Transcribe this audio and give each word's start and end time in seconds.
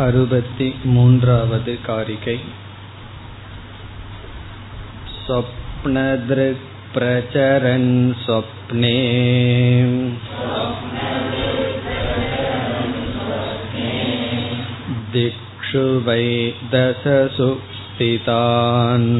अरुपति 0.00 0.66
मून्रावद् 0.92 1.66
कारिकै 1.86 2.36
स्वप्नदृक्प्रचरन् 5.14 7.90
स्वप्ने 8.22 8.92
दिक्षु 15.14 15.84
वै 16.06 16.24
दशसु 16.72 17.48
स्थितान् 17.80 19.10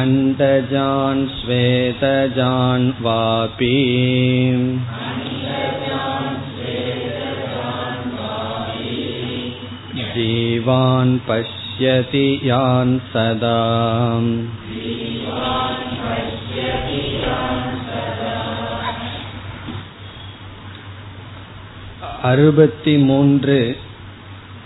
अण्डजान् 0.00 1.22
श्वेतजान् 1.36 2.88
वापि 3.06 3.70
जीवान् 10.10 11.18
पश्यति 11.28 12.28
यान् 12.42 12.98
सदा 13.12 13.58
அறுபத்தி 22.22 22.94
மூன்று 22.98 23.56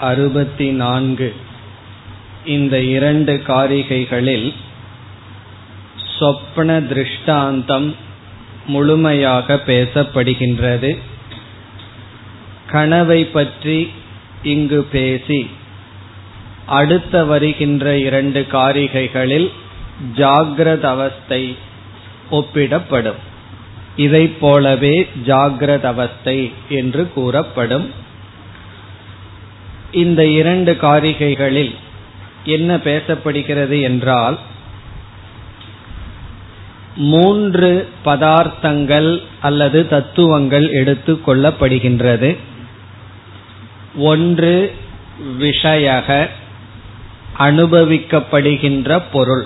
அறுபத்தி 0.00 0.68
நான்கு 0.72 1.28
இந்த 2.44 2.74
இரண்டு 2.88 3.32
காரிகைகளில் 3.46 4.48
சொப்பன 6.18 6.80
திருஷ்டாந்தம் 6.80 7.88
முழுமையாக 8.66 9.56
பேசப்படுகின்றது 9.66 10.92
கனவை 12.66 13.24
பற்றி 13.24 13.78
இங்கு 14.45 14.83
பேசி 14.83 15.49
அடுத்த 16.65 17.25
வருகின்ற 17.25 17.97
இரண்டு 17.97 18.45
காரிகைகளில் 18.51 19.49
ஜாகிரத 20.15 20.81
அவஸ்தை 20.81 21.57
ஒப்பிடப்படும். 22.31 23.19
இதை 23.95 24.27
போலவே 24.27 25.09
ஜாகிரத 25.25 25.83
அவஸ்தை 25.83 26.51
என்று 26.69 27.11
கூறப்படும். 27.13 27.91
இந்த 29.91 30.25
இரண்டு 30.25 30.77
காரிகைகளில் 30.81 31.75
என்ன 32.45 32.77
பேசப்படுகிறது 32.77 33.81
என்றால் 33.81 34.39
மூன்று 36.95 37.89
பதார்த்தங்கள் 38.05 39.21
அல்லது 39.41 39.87
தத்துவங்கள் 39.87 40.69
எடுத்துக் 40.69 41.29
கொள்ளப்படுகின்றது. 41.29 42.37
ஒன்று 43.95 44.75
விஷயக 45.39 46.29
அனுபவிக்கப்படுகின்ற 47.37 49.01
பொருள். 49.11 49.45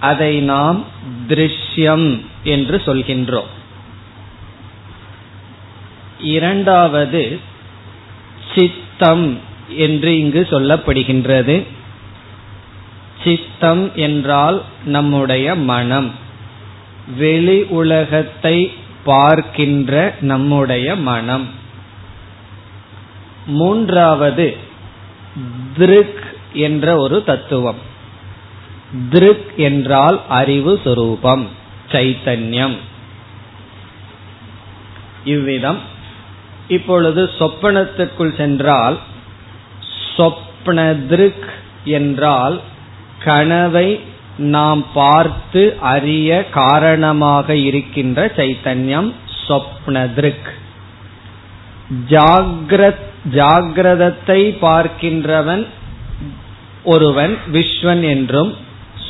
அதை 0.00 0.40
நாம் 0.40 0.84
திருஷ்யம் 1.28 2.24
என்று 2.44 2.82
சொல்கின்றோம். 2.84 3.50
இரண்டாவது 6.20 7.40
சித்தம் 8.54 9.38
என்று 9.68 10.18
இங்கு 10.18 10.46
சொல்லப்படுகின்றது. 10.50 11.66
சித்தம் 13.24 13.90
என்றால் 13.94 14.62
நம்முடைய 14.84 15.54
மனம். 15.54 16.14
வெளி 17.16 17.62
உலகத்தை 17.62 18.72
பார்க்கின்ற 19.04 20.16
நம்முடைய 20.20 20.96
மனம். 20.96 21.57
மூன்றாவது 23.48 24.46
திருக் 25.76 26.24
என்ற 26.52 26.96
ஒரு 26.96 27.24
தத்துவம். 27.24 27.80
திருக் 29.10 29.52
என்றால் 29.56 30.20
அறிவு 30.28 30.80
சுரூபம் 30.84 31.44
சைத்தன்யம். 31.92 32.76
இவ்விதம். 35.24 35.78
இப்பொழுது 36.68 37.30
சொப்பனத்துக்குள் 37.38 38.36
சென்றால் 38.36 38.98
சொப்ன 40.16 41.06
திருக் 41.06 41.46
என்றால் 41.84 42.60
கனவை 43.24 44.00
நாம் 44.38 44.84
பார்த்து 44.94 45.76
அறிய 45.80 46.48
காரணமாக 46.50 47.56
இருக்கின்ற 47.56 48.26
சைத்தன்யம் 48.36 49.12
சொப்ன 49.48 50.14
திருக். 50.14 50.48
ஜாகிரத் 52.08 53.04
ஜாகிரதத்தை 53.32 54.40
பார்க்கின்றவன் 54.62 55.66
ஒருவன் 56.84 57.36
விஸ்வன் 57.52 58.02
என்றும் 58.02 58.54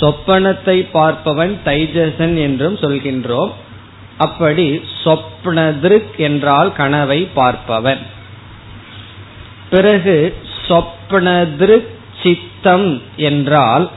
சொப்பனத்தை 0.00 0.76
பார்ப்பவன் 0.94 1.56
தைஜசன் 1.64 2.36
என்றும் 2.36 2.74
சொல்கின்றோம். 2.74 3.50
அப்படி 4.18 4.80
சொப்னதிருக் 5.04 6.16
என்றால் 6.16 6.72
கனவை 6.72 7.28
பார்ப்பவன். 7.36 7.98
பிறகு 9.70 10.34
சொப்னதிருக் 10.68 11.88
சித்தம் 12.22 13.02
என்றால் 13.16 13.90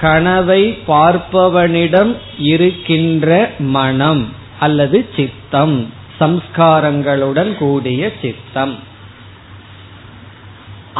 கனவை 0.00 0.78
பார்ப்பவனிடம் 0.88 2.16
இருக்கின்ற 2.38 3.50
மனம் 3.58 4.32
அல்லது 4.58 5.08
சித்தம். 5.16 5.92
சம்ஸ்காரங்களுடன் 6.22 7.52
கூடிய 7.56 8.12
சித்தம். 8.22 8.74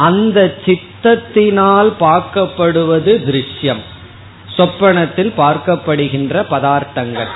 அந்த 0.07 0.39
சித்தத்தினால் 0.65 1.89
பார்க்கப்படுவது 1.99 3.11
திருஷ்யம். 3.27 3.83
சொப்பனத்தில் 4.57 5.33
பார்க்கப்படுகின்ற 5.37 6.33
பதார்த்தங்கள் 6.49 7.31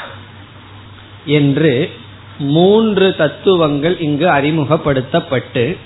என்று 1.25 1.91
மூன்று 2.39 3.15
தத்துவங்கள் 3.17 3.95
இங்கு 3.99 4.27
அறிமுகப்படுத்தப்பட்டு 4.29 5.77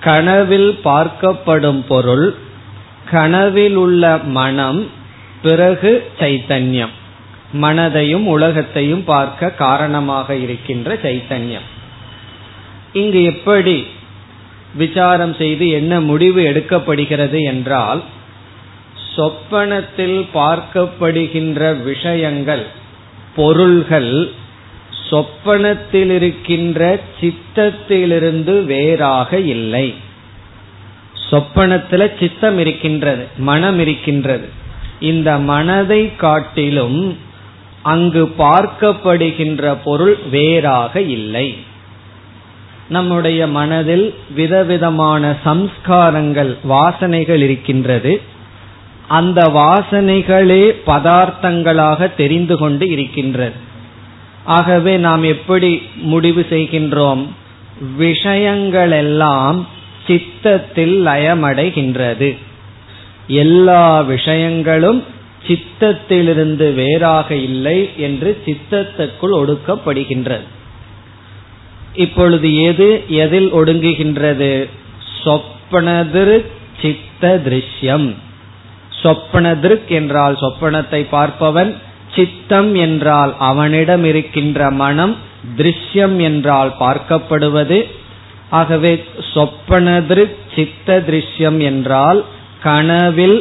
கனவில் 0.00 0.70
பார்க்கப்படும் 0.84 1.82
பொருள் 1.88 2.34
கனவில் 3.10 3.76
உள்ள 3.76 4.04
மனம் 4.38 4.80
பிறகு 5.42 5.92
சைத்தன்யம். 6.18 6.94
மனதையும் 7.52 8.24
உலகத்தையும் 8.24 9.04
பார்க்க 9.04 9.50
காரணமாக 9.50 10.34
இருக்கின்ற 10.34 10.94
சைத்தன்யம். 10.94 11.68
இங்கு 12.92 13.24
எப்படி 13.24 13.86
விசாரம் 14.74 15.34
செய்து 15.34 15.68
என்ன 15.68 16.00
முடிவு 16.00 16.40
எடுக்கப்படுகிறது 16.40 17.42
என்றால் 17.42 18.02
சொப்பனத்தில் 19.16 20.26
பார்க்கப்படுகின்ற 20.34 21.82
விஷயங்கள் 21.82 22.66
பொருள்கள் 23.36 24.32
சொப்பனத்தில் 25.10 26.10
இருக்கின்ற 26.10 27.00
சித்தத்திலிருந்து 27.20 28.64
வேறாக 28.64 29.38
இல்லை. 29.38 29.94
சொப்பனத்தில் 31.30 32.18
சித்தம் 32.18 32.58
இருக்கின்றது 32.58 33.26
மனம் 33.36 33.78
இருக்கின்றது. 33.78 34.48
இந்த 35.00 35.38
மனதை 35.38 36.16
காட்டிலும் 36.16 37.18
அங்கு 37.82 38.32
பார்க்கப்படுகின்ற 38.38 39.76
பொருள் 39.84 40.18
வேறாக 40.30 41.00
இல்லை. 41.00 41.56
நம்முடைய 42.88 43.46
மனதில் 43.46 44.14
விதவிதமான 44.34 45.36
சம்ஸ்காரங்கள் 45.44 46.56
வாசனைகள் 46.68 47.40
இருக்கின்றது. 47.40 48.20
அந்த 49.08 49.42
வாசனைகளே 49.48 50.72
பதார்த்தங்களாக 50.86 52.14
தெரிந்து 52.14 52.56
கொண்டு 52.56 52.88
இருக்கின்றது. 52.88 53.54
ஆகவே 54.44 54.96
நாம் 54.96 55.22
எப்படி 55.22 55.82
முடிவு 55.94 56.46
செய்கின்றோம்? 56.50 57.26
விஷயங்களெல்லாம் 57.98 59.66
சித்தத்தில் 60.06 61.06
லயமடைகின்றது. 61.06 62.36
எல்லா 63.26 64.00
விஷயங்களும் 64.00 65.04
சித்தத்திலிருந்து 65.46 66.74
வேறாக 66.74 67.34
இல்லை 67.34 67.90
என்று 67.96 68.42
சித்தத்துக்குள் 68.46 69.34
ஒடுக்கப்படுகின்றது. 69.42 70.46
இப்பொழுது 71.94 72.48
எது 72.62 73.04
எதில் 73.08 73.54
ஒடுங்குகின்றது? 73.54 74.68
சொப்பனதிரு 75.24 76.44
சித்த 76.82 77.40
திருஷ்யம் 77.44 78.14
சொப்பனதிருக் 79.02 79.88
என்றால் 79.88 80.36
சொப்பனத்தை 80.40 81.00
பார்ப்பவன் 81.12 81.76
சித்தம் 82.14 82.74
என்றால் 82.74 83.32
அவனிடம் 83.38 84.04
இருக்கின்ற 84.04 84.70
மனம் 84.70 85.16
திருஷ்யம் 85.56 86.16
என்றால் 86.20 86.72
பார்க்கப்படுவது. 86.80 87.78
ஆகவே 88.50 89.04
சொப்பனதிருக் 89.34 90.36
சித்த 90.54 91.04
திருஷ்யம் 91.08 91.58
என்றால் 91.58 92.24
கனவில் 92.62 93.38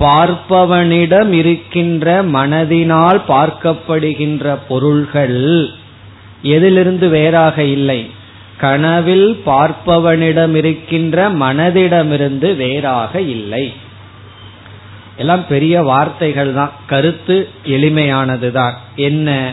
பார்ப்பவனிடம் 0.00 1.30
இருக்கின்ற 1.30 2.22
மனதினால் 2.22 3.20
பார்க்கப்படுகின்ற 3.28 4.58
பொருள்கள் 4.68 5.68
எதிலிருந்து 6.42 7.08
வேறாக 7.08 7.62
இல்லை. 7.62 8.10
கனவில் 8.56 9.42
பார்ப்பவனிடம் 9.46 10.54
இருக்கின்ற 10.54 11.30
மனதிடமிருந்து 11.30 12.56
வேறாக 12.56 13.20
இல்லை. 13.20 13.72
எல்லாம் 15.16 15.46
பெரிய 15.46 15.82
வார்த்தைகள் 15.82 16.52
தான். 16.52 16.72
கருத்து 16.86 17.48
எளிமையானதுதான். 17.64 18.72
என்ன? 18.96 19.52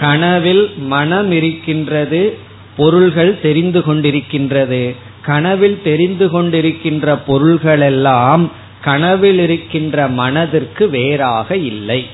கனவில் 0.00 0.72
மனம் 0.76 1.30
இருக்கின்றது 1.32 2.38
பொருள்கள் 2.76 3.40
தெரிந்து 3.40 3.80
கொண்டிருக்கின்றது. 3.80 4.96
கனவில் 5.22 5.82
தெரிந்து 5.82 6.26
கொண்டிருக்கின்ற 6.26 7.18
பொருள்கள் 7.26 7.80
எல்லாம் 7.80 8.50
கனவில் 8.86 9.38
இருக்கின்ற 9.38 10.08
மனதிற்கு 10.08 10.88
வேறாக 10.88 11.56
இல்லை. 11.56 12.06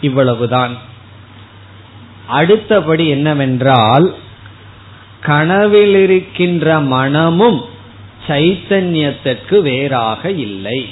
இவ்வளவுதான். 0.00 0.74
அடுத்தபடி 2.26 3.08
என்னவென்றால் 3.08 4.14
கனவில் 5.20 5.94
இருக்கின்ற 5.94 6.80
மனமும் 6.80 7.60
சைத்தன்யத்திற்கு 8.26 9.60
வேறாக 9.60 10.30
இல்லை. 10.30 10.88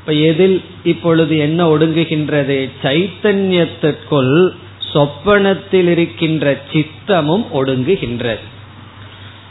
இப்ப 0.00 0.12
எதில் 0.12 0.62
இப்பொழுது 0.84 1.38
என்ன 1.38 1.76
ஒடுங்குகின்றது? 1.76 2.58
சைத்தன்யத்திற்குள் 2.82 4.50
சொப்பனத்தில் 4.92 5.88
இருக்கின்ற 5.88 6.60
சித்தமும் 6.72 7.46
ஒடுங்குகின்றது. 7.54 8.44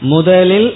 முதலில் 0.00 0.70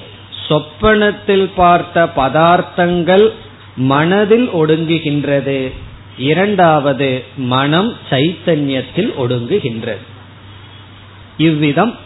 சொப்பனத்தில் 0.51 1.51
பார்த்த 1.57 2.05
பதார்த்தங்கள் 2.17 3.29
மனதில் 3.77 4.49
ஒடுங்குகின்றது. 4.49 5.73
இரண்டாவது 6.19 7.25
மனம் 7.37 7.93
சைத்தன்யத்தில் 8.11 9.11
ஒடுங்குகின்றது. 9.19 10.03
இவ்விதம் 11.37 11.99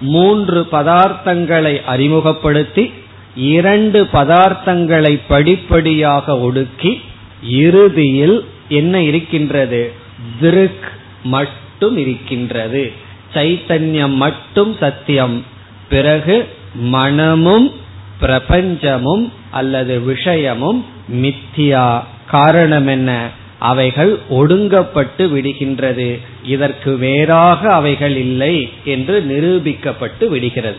மூன்று 0.00 0.66
பதார்த்தங்களை 0.72 1.84
அறிமுகப்படுத்தி 1.84 2.92
இரண்டு 3.36 4.08
பதார்த்தங்களை 4.12 5.20
படிப்படியாக 5.28 6.38
ஒடுக்கி 6.38 7.00
இறுதியில் 7.42 8.44
என்ன 8.68 9.02
இருக்கின்றது? 9.02 9.92
திருக் 10.40 10.92
மட்டும் 11.22 11.96
இருக்கின்றது. 11.96 12.92
சைத்தன்யம் 13.34 14.14
மட்டும் 14.14 14.76
சத்தியம். 14.80 15.44
பிறகு 15.88 16.48
மனமும் 16.74 17.80
பிரபஞ்சமும் 18.22 19.30
அல்லது 19.50 20.00
விஷயமும் 20.00 20.84
மித்தியா. 21.12 22.02
காரணம் 22.30 22.86
என்ன? 22.86 23.28
அவைகள் 23.58 24.18
ஒடுங்கப்பட்டு 24.30 25.28
விடுகின்றது. 25.28 26.20
இதற்கு 26.44 26.96
வேறாக 26.96 27.72
அவைகள் 27.72 28.16
இல்லை 28.16 28.72
என்று 28.84 29.24
நிரூபிக்கப்பட்டு 29.28 30.28
விடுகிறது. 30.28 30.76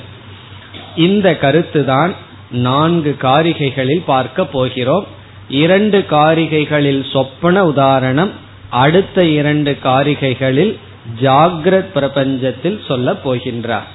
இந்த 0.96 1.38
கருத்துதான் 1.42 2.12
நான்கு 2.52 3.16
காரிகைகளில் 3.22 4.02
பார்க்க 4.06 4.46
போகிறோம். 4.46 5.08
இரண்டு 5.50 6.06
காரிகைகளில் 6.10 7.12
சொப்பன 7.12 7.66
உதாரணம் 7.66 8.32
அடுத்த 8.70 9.26
இரண்டு 9.26 9.78
காரிகைகளில் 9.84 10.78
ஜாகிரத் 11.22 11.94
பிரபஞ்சத்தில் 11.96 12.86
சொல்ல 12.88 13.16
போகின்றார். 13.26 13.88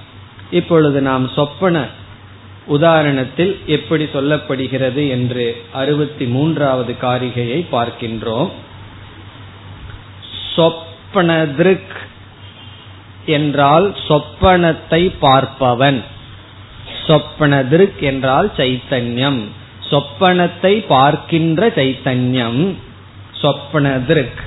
இப்பொழுது 0.51 1.01
நாம் 1.01 1.29
சொப்பன 1.29 1.87
உதாரணத்தில் 2.71 3.65
எப்படி 3.67 4.05
சொல்லப்படுகிறது 4.05 5.09
என்று 5.09 5.65
அறுபத்தி 5.73 6.27
மூன்றாவது 6.27 6.95
காரிகையை 7.01 7.67
பார்க்கின்றோம். 7.73 8.51
சொப்பனதிருக் 10.57 11.97
என்றால் 13.27 13.97
சொப்பனத்தை 14.09 15.15
பார்ப்பவன். 15.23 16.03
சொப்பனதிருக் 17.07 17.97
என்றால் 17.97 18.53
சைத்தன்யம். 18.57 19.45
சொப்பனத்தை 19.91 20.85
பார்க்கின்ற 20.89 21.69
சைத்தன்யம். 21.69 22.75
சொப்பனதிருக். 23.43 24.41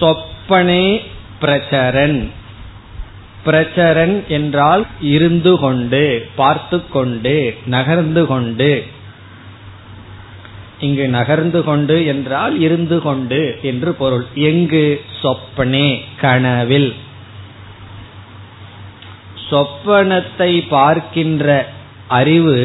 சொப்பனே 0.00 1.02
பிரச்சரன் 1.40 2.32
பிரச்சரன் 3.44 4.26
என்றால் 4.28 4.86
இருந்து 5.00 5.58
கொண்டு 5.58 6.28
பார்த்து 6.36 6.88
கொண்டு 6.88 7.56
நகர்ந்து 7.66 8.26
கொண்டு. 8.26 8.84
இங்கு 10.80 11.08
நகர்ந்து 11.08 11.64
கொண்டு 11.64 12.06
என்றால் 12.06 12.60
இருந்து 12.60 13.02
கொண்டு 13.02 13.58
என்று 13.62 13.94
பொருள். 13.94 14.26
எங்கு? 14.34 15.00
சொப்பனே 15.22 16.00
கனவில். 16.20 16.94
சொப்பனத்தை 19.50 20.68
பார்க்கின்ற 20.68 21.72
அறிவு 22.08 22.58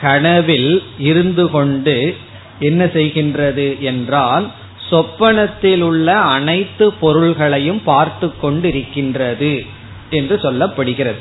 கனவில் 0.00 0.82
இருந்து 0.98 1.50
கொண்டு 1.50 2.16
என்ன 2.58 2.84
செய்கின்றது 2.84 3.78
என்றால் 3.78 4.50
சொப்பனத்தில் 4.90 5.80
உள்ள 5.80 6.18
அனைத்து 6.18 6.92
பொருள்களையும் 6.92 7.80
பார்த்து 7.84 8.32
கொண்டிருக்கின்றது. 8.42 9.66
என்று 10.12 10.36
சொல்லப்படுகிறது. 10.42 11.20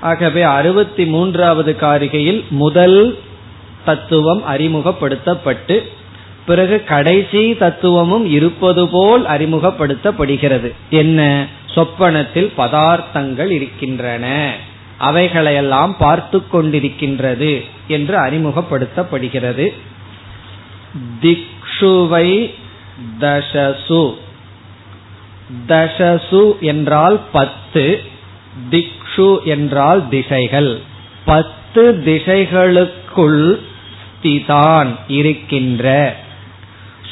ஆகவே 0.00 0.42
அறுபத்தி 0.42 1.06
மூன்றாவது 1.06 1.76
காரிகையில் 1.80 2.48
முதல் 2.48 3.18
தத்துவம் 3.84 4.42
அறிமுகப்படுத்தப்பட்டு 4.46 5.82
பிறகு 6.46 6.84
கடைசி 6.84 7.56
தத்துவமும் 7.56 8.26
இருப்பது 8.26 8.88
போல் 8.88 9.24
அறிமுகப்படுத்தப்படுகிறது. 9.24 10.72
என்ன? 10.90 11.46
சொப்பனத்தில் 11.74 12.52
பதார்த்தங்கள் 12.56 13.50
இருக்கின்றன. 13.50 14.56
அவைகளையெல்லாம் 15.00 15.96
பார்த்து 15.98 16.42
கொண்டிருக்கின்றது 16.52 17.64
என்று 17.86 18.18
அறிமுகப்படுத்தப்படுகிறது. 18.18 19.72
திக்ஷுவை 21.22 22.54
தசசு. 23.20 24.14
தசசு 25.68 26.58
என்றால் 26.60 27.20
பத்து 27.32 28.02
திக்ஷு 28.70 29.42
என்றால் 29.42 30.08
திசைகள். 30.08 30.80
பத்து 31.24 32.02
திசைகளுக்குள் 32.04 33.58
ஸ்திதான் 34.22 34.88
இருக்கின்ற. 35.06 36.16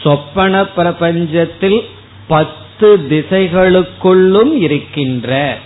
சொப்பன 0.02 0.62
பிரபஞ்சத்தில் 0.62 1.80
பத்து 2.28 2.98
திசைகளுக்குள்ளும் 3.10 4.52
இருக்கின்ற. 4.52 5.58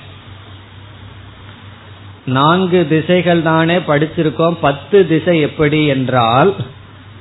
நான்கு 2.27 2.87
திசைகள் 2.89 3.43
தானே 3.43 3.77
படிச்சிருக்கோம். 3.77 4.57
பத்து 4.61 5.07
திசை 5.07 5.41
எப்படி 5.41 5.87
என்றால் 5.87 6.55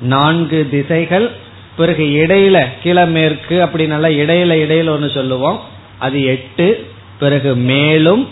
நான்கு 0.00 0.68
திசைகள் 0.70 1.30
பிறகு 1.76 2.04
இடையில 2.04 2.66
கிழமேற்கு 2.84 3.64
அப்படின்னால 3.64 4.08
இடையில 4.22 4.52
இடையில 4.64 4.88
ஒன்று 4.88 5.10
சொல்லுவோம். 5.10 5.60
அது 5.98 6.24
எட்டு 6.24 6.86
பிறகு 7.18 7.54
மேலும் 7.54 8.28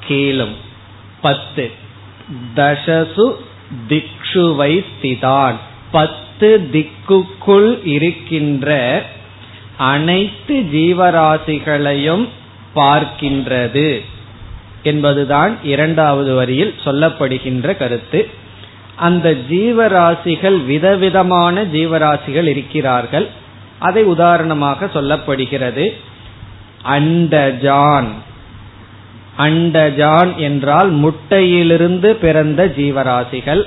கீழும். 0.00 0.56
பத்து. 1.20 1.70
தசசு 2.56 3.32
திக்ஷுவை 3.88 4.84
ஸ்திதான். 4.92 5.54
பத்து 5.90 6.68
திக்குக்குள் 6.72 7.86
இருக்கின்ற 7.86 9.02
அனைத்து 9.76 10.60
ஜீவராசிகளையும் 10.60 12.28
பார்க்கின்றது 12.74 14.00
என்பதுதான் 14.82 15.58
இரண்டாவது 15.62 16.34
வரியில் 16.34 16.74
சொல்லப்படுகின்ற 16.84 17.76
கருத்து. 17.76 18.28
அந்த 18.96 19.30
ஜீவராசிகள் 19.50 20.64
விதவிதமான 20.64 21.64
ஜீவராசிகள் 21.64 22.46
இருக்கிறார்கள். 22.46 23.28
அதை 23.78 24.02
உதாரணமாக 24.02 24.86
சொல்லப்படுகிறது. 24.86 25.92
அண்டஜான். 26.84 28.08
அண்டஜான் 29.38 30.34
என்றால் 30.34 30.94
முட்டையிலிருந்து 30.94 32.10
பிறந்த 32.10 32.66
ஜீவராசிகள். 32.76 33.66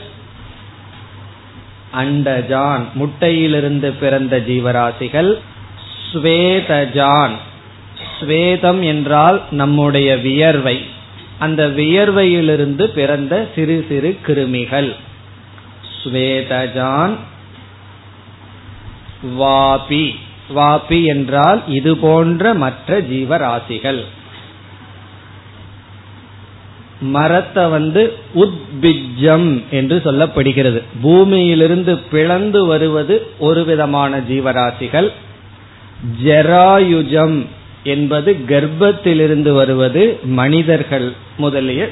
அண்டஜான் 1.95 2.85
முட்டையிலிருந்து 2.99 3.93
பிறந்த 3.99 4.37
ஜீவராசிகள். 4.37 5.37
ஸ்வேதஜான். 6.13 7.31
ஸ்வேதம் 8.19 8.83
என்றால் 8.83 9.41
நம்முடைய 9.51 10.17
வியர்வை. 10.17 10.85
அந்த 11.39 11.67
வியர்வையிலிருந்து 11.67 12.83
பிறந்த 12.83 13.47
சிறு 13.55 13.85
சிறு 13.89 14.19
கிருமிகள். 14.27 14.95
ஸ்வேதஜான் 16.03 17.15
வாபி. 19.39 20.15
வாபி 20.55 21.05
என்றால் 21.05 21.61
இது 21.67 21.97
போன்ற 21.97 22.53
மற்ற 22.53 23.01
ஜீவராசிகள். 23.01 24.03
மரத்தை 27.01 27.69
வந்து 27.69 28.17
உத்பிஜம் 28.35 29.63
என்று 29.69 30.01
சொல்லப்படுகிறது. 30.05 30.83
பூமியிலிருந்து 31.01 31.97
பிளந்து 31.97 32.65
வருவது 32.65 33.27
ஒரு 33.39 33.65
விதமான 33.65 34.19
ஜீவராசிகள். 34.19 35.11
ஜெராயுஜம் 36.23 37.45
என்பது 37.83 38.31
கர்ப்பத்திலிருந்து 38.47 39.53
வருவது 39.53 40.19
மனிதர்கள் 40.23 41.13
முதலிய 41.37 41.89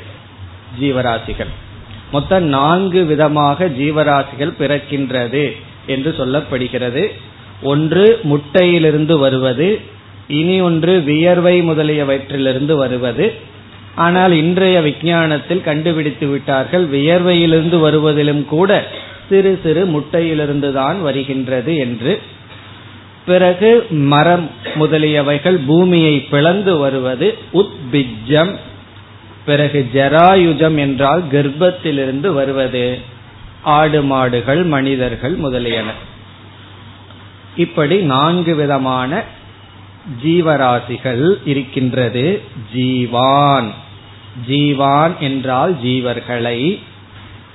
ஜீவராசிகள். 0.80 1.64
மொத்தம் 2.12 2.44
நான்கு 2.44 3.06
விதமாக 3.06 3.68
ஜீவராசிகள் 3.68 4.58
பிறக்கின்றது 4.60 5.56
என்று 5.88 6.16
சொல்லப்படுகிறது. 6.18 7.12
ஒன்று 7.62 8.20
முட்டையிலிருந்து 8.24 9.18
வருவது. 9.18 9.80
இனி 10.28 10.62
ஒன்று 10.62 11.00
வியர்வை 11.00 11.62
முதலியவற்றிலிருந்து 11.62 12.74
வருவது. 12.76 13.34
ஆனால் 13.96 14.32
இன்றைய 14.32 14.82
விஞ்ஞானத்தில் 14.82 15.62
கண்டுபிடித்து 15.62 16.28
விட்டார்கள் 16.28 16.86
வியர்வையிலிருந்து 16.88 17.80
வருவதிலும் 17.80 18.46
கூட 18.46 18.88
சிறு 19.30 19.60
சிறு 19.64 19.86
முட்டையிலிருந்து 19.86 20.72
தான் 20.72 21.02
வருகின்றது 21.02 21.76
என்று. 21.76 22.22
பிறகு 23.26 23.86
மரம் 23.90 24.50
முதலியவைகள் 24.76 25.60
பூமியை 25.68 26.20
பிளந்து 26.20 26.78
வருவது. 26.78 27.38
உத்பிஜம் 27.54 28.56
பிறகு 29.46 29.90
ஜராயுஜம் 29.94 30.78
என்றால் 30.78 31.24
கர்ப்பத்திலிருந்து 31.32 32.34
வருவது. 32.34 33.00
ஆடு 33.64 34.04
மாடுகள் 34.04 34.64
மனிதர்கள் 34.64 35.34
முதலியன. 35.34 35.92
இப்படி 37.56 37.98
நான்கு 37.98 38.56
விதமான 38.56 39.24
ஜீவராசிகள் 40.24 41.36
இருக்கின்றது. 41.46 42.42
ஜீவான். 42.76 43.70
ஜீவான் 44.48 45.18
என்றால் 45.20 45.78
ஜீவர்களை. 45.84 46.80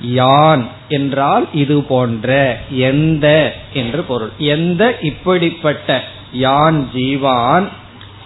யான் 0.01 0.69
என்றால் 0.89 1.49
இது 1.53 1.83
போன்ற 1.83 2.59
எந்த 2.71 3.55
என்று 3.73 4.03
பொருள். 4.03 4.31
எந்த 4.39 4.99
இப்படிப்பட்ட 5.01 6.05
யான் 6.33 6.89
ஜீவான் 6.95 7.69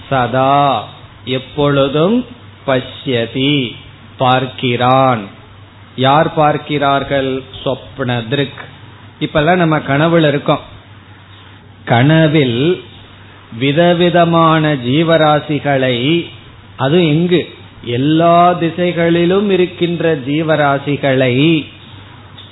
சதா. 0.08 0.88
எப்பொழுதும் 1.24 2.26
பஷ்யதி 2.66 3.74
பார்க்கிறான். 4.18 5.20
யார் 5.96 6.34
பார்க்கிறார்கள்? 6.34 7.42
சொப்ன 7.64 8.28
திருக். 8.28 8.60
இப்பெல்லாம் 9.20 9.56
நம்ம 9.56 9.78
கனவுல 9.78 10.28
இருக்கோம். 10.28 10.60
கனவில் 11.84 12.82
விதவிதமான 13.58 14.74
ஜீவராசிகளை 14.74 16.30
அது 16.76 17.06
எங்கு? 17.06 17.54
எல்லா 17.84 18.52
திசைகளிலும் 18.52 19.50
இருக்கின்ற 19.50 20.16
ஜீவராசிகளை 20.16 21.66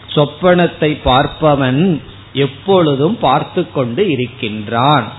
சொப்பனத்தை 0.08 0.98
பார்ப்பவன் 1.04 2.00
எப்பொழுதும் 2.32 3.18
பார்த்து 3.18 3.72
கொண்டு 3.72 4.10
இருக்கின்றான். 4.10 5.12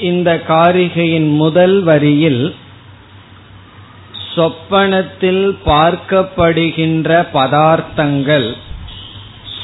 இந்த 0.00 0.40
காரிகையின் 0.48 1.36
முதல் 1.36 1.82
வரியில் 1.82 2.54
சொப்பனத்தில் 4.35 5.57
பார்க்கப்படுகின்ற 5.65 7.27
பதார்த்தங்கள் 7.33 8.55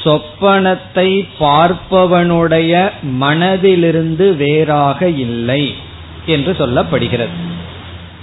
சொப்பனத்தை 0.04 1.28
பார்ப்பவனுடைய 1.40 2.90
மனதிலிருந்து 3.20 4.36
வேறாக 4.36 5.08
இல்லை 5.08 5.74
என்று 6.26 6.52
சொல்லப்படுகிறது. 6.52 7.36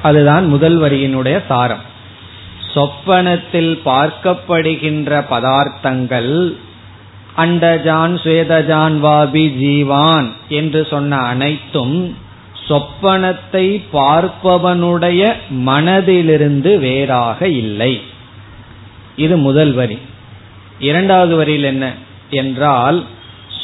அதுதான் 0.01 0.47
முதல் 0.47 0.81
வரியினுடைய 0.81 1.37
சாரம். 1.47 1.83
சொப்பனத்தில் 2.73 3.73
பார்க்கப்படுகின்ற 3.85 5.23
பதார்த்தங்கள் 5.29 6.53
அண்டஜான் 7.37 8.15
சுவேதஜான் 8.23 8.95
வாபி 9.03 9.45
ஜீவான் 9.61 10.27
என்று 10.49 10.87
சொன்ன 10.89 11.17
அனைத்தும் 11.17 12.15
சொப்பனத்தை 12.67 13.85
பார்ப்பவனுடைய 13.93 15.33
மனதிலிருந்து 15.65 16.77
வேறாக 16.77 17.47
இல்லை. 17.47 18.01
இது 19.15 19.37
முதல் 19.37 19.73
வரி. 19.73 19.97
இரண்டாவது 20.79 21.35
வரியில் 21.35 21.63
என்ன? 21.63 21.93
என்றால் 22.29 23.05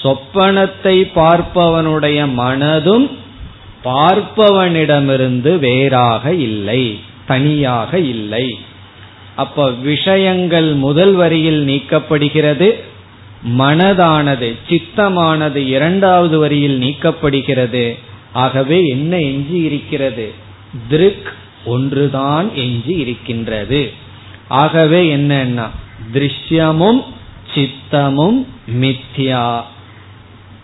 சொப்பனத்தை 0.04 1.12
பார்ப்பவனுடைய 1.16 2.28
மனதும் 2.38 3.12
பார்ப்பவனிடமிருந்து 3.84 5.60
வேறாக 5.60 6.34
இல்லை 6.34 7.00
தனியாக 7.26 8.00
இல்லை. 8.00 8.60
அப்ப 9.36 9.70
விஷயங்கள் 9.70 10.74
முதல் 10.74 11.14
வரியில் 11.14 11.68
நீக்கப்படுகிறது 11.68 12.80
மனதானது 13.58 14.58
சித்தமானது 14.70 15.56
இரண்டாவது 15.56 16.40
வரியில் 16.40 16.80
நீக்கப்படுகிறது. 16.80 18.00
ஆகவே 18.34 18.88
என்ன 18.88 19.20
எஞ்சி 19.20 19.58
இருக்கிறது? 19.58 20.34
திருக் 20.90 21.34
ஒன்றுதான் 21.66 22.56
எஞ்சி 22.56 22.94
இருக்கின்றது. 22.94 23.94
ஆகவே 24.48 25.18
என்னன்னா 25.18 25.68
திருஷ்யமும் 26.14 27.04
சித்தமும் 27.54 28.46
மித்யா. 28.80 29.62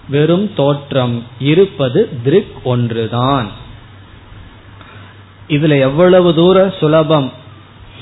வெறும் 0.10 0.54
தோற்றம் 0.54 1.24
இருப்பது 1.40 2.22
திருக் 2.24 2.66
ஒன்றுதான். 2.66 3.50
இதுல 5.48 5.80
எவ்வளவு 5.80 6.34
தூரம் 6.34 6.74
சுலபம்? 6.80 7.32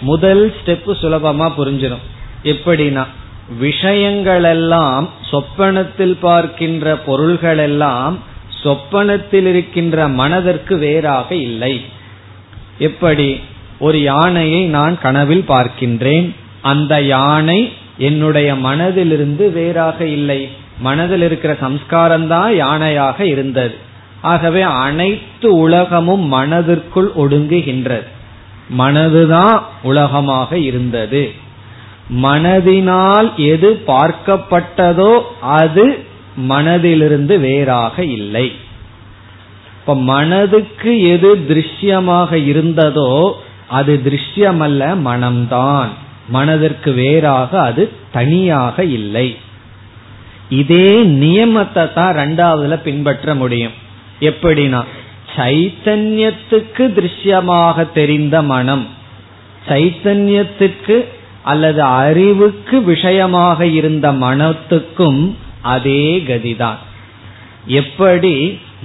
முதல் 0.02 0.56
ஸ்டெப் 0.56 0.96
சுலபமா 1.02 1.52
புரிஞ்சிடும் 1.58 2.04
எப்படின்னா 2.44 3.06
விஷயங்களெல்லாம் 3.62 5.10
சொப்பனத்தில் 5.32 6.18
பார்க்கின்ற 6.22 7.00
பொருள்களெல்லாம் 7.08 8.18
சொப்பனத்தில் 8.66 9.46
இருக்கின்ற 9.46 10.08
மனதிற்கு 10.08 10.78
வேறாக 10.78 11.36
இல்லை. 11.36 11.82
எப்படி? 12.80 13.40
ஒரு 13.80 14.02
யானையை 14.02 14.66
நான் 14.66 15.02
கனவில் 15.02 15.46
பார்க்கின்றேன். 15.48 16.36
அந்த 16.62 17.02
யானை 17.02 17.74
என்னுடைய 17.98 18.56
மனதிலிருந்து 18.56 19.52
வேறாக 19.52 20.06
இல்லை. 20.06 20.50
மனதில் 20.80 21.22
இருக்கிற 21.22 21.56
சம்ஸ்காரம் 21.60 22.28
தான் 22.28 22.52
யானையாக 22.52 23.22
இருந்தது. 23.22 23.76
ஆகவே 24.22 24.62
அனைத்து 24.62 25.58
உலகமும் 25.58 26.26
மனதிற்குள் 26.28 27.12
ஒடுங்குகின்றது. 27.18 28.08
மனதுதான் 28.78 29.62
உலகமாக 29.82 30.58
இருந்தது. 30.58 31.24
மனதினால் 32.24 33.30
எது 33.36 33.70
பார்க்கப்பட்டதோ 33.88 35.22
அது 35.42 36.05
மனதிலிருந்து 36.38 37.40
வேறாக 37.40 38.04
இல்லை. 38.04 38.52
இப்ப 39.80 39.96
மனதுக்கு 39.96 41.02
எது 41.02 41.46
திருஷ்யமாக 41.48 42.36
இருந்ததோ 42.36 43.32
அது 43.68 44.02
திருஷ்யமல்ல 44.06 44.82
மனம்தான். 45.06 45.90
மனதிற்கு 46.30 46.94
வேறாக 46.94 47.62
அது 47.62 47.92
தனியாக 48.12 48.84
இல்லை. 48.84 49.38
இதே 50.50 51.04
நியமத்தை 51.04 51.94
தான் 51.94 52.16
ரெண்டாவதுல 52.16 52.76
பின்பற்ற 52.82 53.36
முடியும். 53.36 53.72
எப்படின்னா 54.20 54.84
சைத்தன்யத்துக்கு 55.36 56.84
திருஷ்யமாக 56.98 57.92
தெரிந்த 57.92 58.42
மனம் 58.42 58.88
சைத்தன்யத்துக்கு 59.68 61.06
அல்லது 61.44 61.82
அறிவுக்கு 61.82 62.84
விஷயமாக 62.84 63.66
இருந்த 63.66 64.12
மனத்துக்கும் 64.12 65.36
அதே 65.74 66.04
கதிதான். 66.28 66.80
எப்படி 67.80 68.34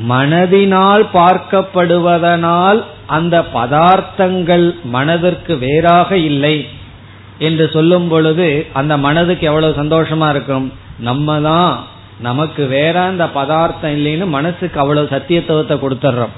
மனதினால் 0.08 1.02
பார்க்கப்படுவதனால் 1.14 2.80
அந்த 3.06 3.36
பதார்த்தங்கள் 3.54 4.66
மனதிற்கு 4.96 5.54
வேறாக 5.58 6.16
இல்லை 6.30 6.56
என்று 7.38 7.64
சொல்லும் 7.72 8.08
பொழுது 8.08 8.48
அந்த 8.72 8.96
மனதுக்கு 8.96 9.46
எவ்வளவு 9.46 9.78
சந்தோஷமா 9.82 10.28
இருக்கும்? 10.30 10.66
நம்ம 10.98 11.40
தான் 11.40 11.72
நமக்கு 12.20 12.62
வேற 12.66 12.94
அந்த 13.02 13.24
பதார்த்தம் 13.28 13.94
இல்லைன்னு 13.98 14.26
மனசுக்கு 14.26 14.78
அவ்வளவு 14.80 15.06
சத்தியத்துவத்தை 15.12 15.76
கொடுத்துட்றோம். 15.82 16.34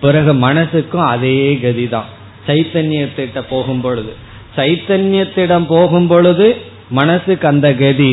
பிறகு 0.00 0.32
மனசுக்கும் 0.46 1.08
அதே 1.14 1.36
கதிதான். 1.62 2.08
சைத்தன்யத்திட்ட 2.46 3.40
போகும் 3.50 3.80
பொழுது. 3.80 4.12
சைத்தன்யத்திடம் 4.56 5.66
போகும் 5.66 6.06
பொழுது 6.06 6.48
மனசுக்கு 6.90 7.46
அந்த 7.48 7.68
கதி 7.74 8.12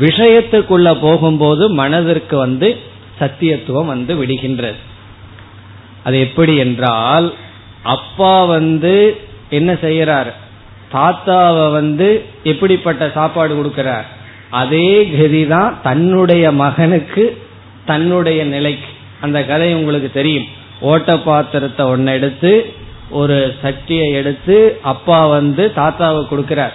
விஷயத்துக்குள்ள 0.00 0.96
போகும்போது 1.00 1.70
மனதிற்கு 1.70 2.36
வந்து 2.36 2.78
சத்தியத்துவம் 3.20 3.84
வந்து 3.84 4.24
விடுகின்றது. 4.24 4.80
அது 6.04 6.20
எப்படி 6.20 6.56
என்றால் 6.56 7.32
அப்பா 7.82 8.44
வந்து 8.44 9.20
என்ன 9.50 9.72
செய்யறார் 9.72 10.32
தாத்தாவை 10.92 11.72
வந்து 11.72 12.24
எப்படிப்பட்ட 12.44 13.10
சாப்பாடு 13.14 13.52
கொடுக்கிறார்? 13.54 14.04
அதே 14.50 15.10
கதி 15.10 15.46
தான் 15.46 15.78
தன்னுடைய 15.82 16.52
மகனுக்கு 16.52 17.38
தன்னுடைய 17.84 18.44
நிலைக்கு. 18.44 18.90
அந்த 19.20 19.44
கதை 19.44 19.74
உங்களுக்கு 19.74 20.10
தெரியும். 20.12 20.46
ஓட்ட 20.80 21.16
பாத்திரத்தை 21.16 21.86
ஒன்னு 21.86 22.12
எடுத்து 22.12 22.74
ஒரு 23.10 23.56
சட்டியை 23.62 24.12
எடுத்து 24.12 24.78
அப்பா 24.82 25.26
வந்து 25.26 25.72
தாத்தாவை 25.76 26.26
கொடுக்கிறார். 26.26 26.72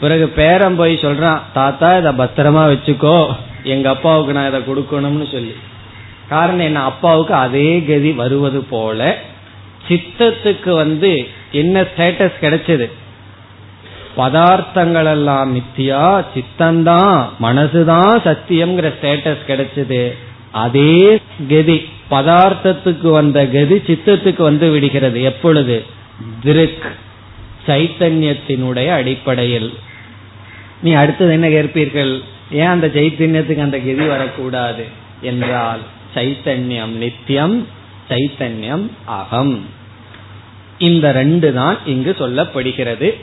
பிறகு 0.00 0.28
பேரம் 0.28 0.76
போய் 0.76 0.94
சொல்றான் 0.94 1.40
தாத்தா 1.54 1.98
இத 1.98 2.12
பத்திரமா 2.12 2.76
வச்சுக்கோ. 2.76 3.26
எங்க 3.62 3.88
அப்பாவுக்கு 3.88 4.32
நான் 4.32 4.48
இதை 4.48 4.60
கொடுக்கணும்னு 4.60 5.32
சொல்லி. 5.32 5.54
காரணம் 6.28 6.58
என்ன? 6.58 6.82
அப்பாவுக்கு 6.82 7.34
அதே 7.34 7.80
கதி 7.80 8.12
வருவது 8.12 8.60
போல 8.60 9.18
சித்தத்துக்கு 9.88 10.74
வந்து 10.74 11.28
என்ன 11.52 11.82
ஸ்டேட்டஸ் 11.82 12.32
கிடைச்சது? 12.40 12.90
பதார்த்தங்கள் 14.16 15.10
எல்லாம் 15.10 15.56
மித்தியா 15.56 16.24
சித்தந்தான் 16.34 17.28
மனசுதான் 17.42 18.18
சத்தியம்ங்கிற 18.24 18.92
ஸ்டேட்டஸ் 19.02 19.46
கிடைச்சது. 19.46 20.12
அதே 20.50 21.20
கதி 21.48 21.88
பதார்த்தத்துக்கு 22.10 23.10
வந்த 23.10 23.46
கதி 23.46 23.74
சித்தத்துக்கு 23.74 24.42
வந்து 24.42 24.70
விடுகிறது. 24.70 25.22
எப்பொழுது? 25.22 25.84
திருக் 26.42 26.92
சைத்தன்யத்தினுடைய 27.66 28.88
அடிப்படையில். 28.88 29.74
நீ 30.82 30.92
அடுத்தது 30.92 31.32
என்ன 31.32 31.48
கேட்பீர்கள்? 31.48 32.22
ஏன் 32.50 32.66
அந்த 32.66 32.86
சைத்தன்யத்துக்கு 32.86 33.60
அந்த 33.60 33.78
கதி 33.78 34.06
வரக்கூடாது? 34.06 34.84
என்றால் 35.20 35.80
சைத்தன்யம் 36.14 36.94
நித்தியம் 36.96 37.68
சைத்தன்யம் 38.08 38.90
அகம். 39.04 39.66
இந்த 40.78 41.12
ரெண்டு 41.12 41.52
தான் 41.52 41.78
இங்கு 41.86 42.16
சொல்லப்படுகிறது. 42.18 43.14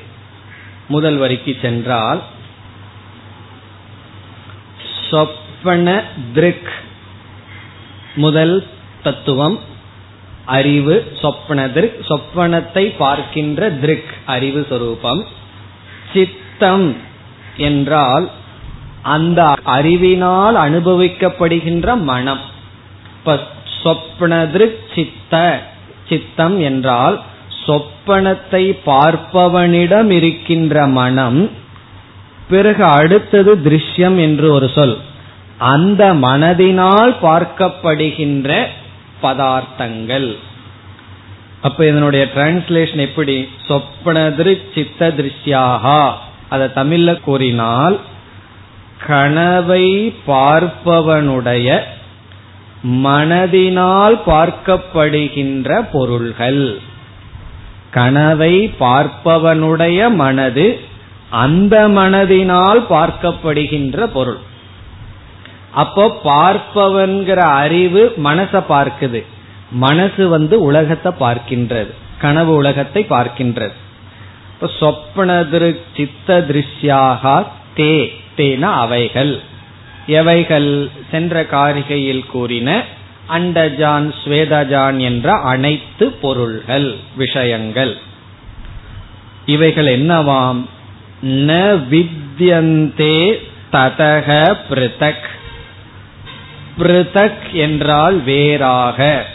முதல் 0.87 1.17
வரிக்கு 1.17 1.57
சென்றால் 1.61 2.21
சொப்பன 5.09 6.03
திருக் 6.33 6.71
முதல் 8.15 8.67
தத்துவம் 9.03 9.59
அறிவு 10.45 11.11
சொப்பன 11.21 11.69
திருக் 11.69 11.99
சொப்பனத்தை 12.07 12.95
பார்க்கின்ற 12.97 13.69
திருக் 13.69 14.13
அறிவு 14.25 14.65
சொரூபம். 14.69 15.25
சித்தம் 16.13 16.95
என்றால் 17.57 18.29
அந்த 19.01 19.53
அறிவினால் 19.63 20.55
அனுபவிக்கப்படுகின்ற 20.55 22.01
மனம். 22.01 22.39
இப்ப 23.17 23.39
சொப்ன 23.83 24.51
திருக் 24.51 24.79
சித்த 24.95 25.63
சித்தம் 26.09 26.59
என்றால் 26.59 27.21
சொப்பனத்தை 27.65 28.63
பார்ப்பவனிடம் 28.85 30.09
இருக்கின்ற 30.09 30.87
மனம் 30.87 31.49
பிறகு 32.49 32.83
அடுத்தது 32.83 33.55
திருஷ்யம் 33.55 34.17
என்று 34.19 34.51
ஒரு 34.51 34.69
சொல். 34.69 34.97
அந்த 35.57 36.13
மனதினால் 36.13 37.13
பார்க்கப்படுகின்ற 37.21 38.67
பதார்த்தங்கள். 39.23 40.29
அப்ப 41.61 41.79
இதனுடைய 41.87 42.23
டிரான்ஸ்லேஷன் 42.35 43.03
எப்படி? 43.07 43.35
சொப்பனதிரு 43.67 44.53
சித்த 44.73 45.13
திருஷ்யாகா 45.17 46.01
அதை 46.49 46.67
தமிழ்ல 46.75 47.11
கூறினால் 47.19 47.95
கனவை 49.07 49.85
பார்ப்பவனுடைய 50.27 51.67
மனதினால் 53.05 54.15
பார்க்கப்படுகின்ற 54.25 55.69
பொருள்கள். 55.91 56.63
கனவை 57.91 58.53
பார்ப்பவனுடைய 58.79 59.99
மனது 60.15 60.65
அந்த 61.43 61.75
மனதினால் 61.89 62.81
பார்க்கப்படுகின்ற 62.89 64.07
பொருள். 64.07 64.41
அப்போ 65.73 66.21
பார்ப்பவன்கிற 66.23 67.35
அறிவு 67.35 68.13
மனசை 68.23 68.63
பார்க்குது. 68.69 69.25
மனசு 69.71 70.29
வந்து 70.29 70.61
உலகத்தை 70.61 71.11
பார்க்கின்றது. 71.19 71.91
கனவு 72.17 72.53
உலகத்தை 72.53 73.05
பார்க்கின்றது. 73.09 73.73
இப்ப 74.53 74.69
சொப்பன 74.79 75.45
சித்த 75.95 76.45
திருஷ்யாக 76.49 77.45
தே 77.77 78.13
தேன 78.37 78.61
அவைகள். 78.61 79.39
எவைகள்? 80.07 80.89
சென்ற 81.11 81.43
காரிகையில் 81.43 82.25
கூறின 82.25 82.83
அண்டஜான் 83.29 84.13
ஸ்வேதஜான் 84.25 84.97
என்ற 84.97 85.31
அனைத்து 85.31 86.11
பொருள்கள் 86.11 86.95
விஷயங்கள். 87.15 87.97
இவைகள் 89.45 89.99
என்னவாம்? 89.99 90.65
ந 91.23 91.51
வித்யந்தே 91.89 93.39
ததக 93.71 94.57
பிருதக். 94.69 95.29
பிருதக் 96.77 97.51
என்றால் 97.51 98.23
வேறாக. 98.23 99.25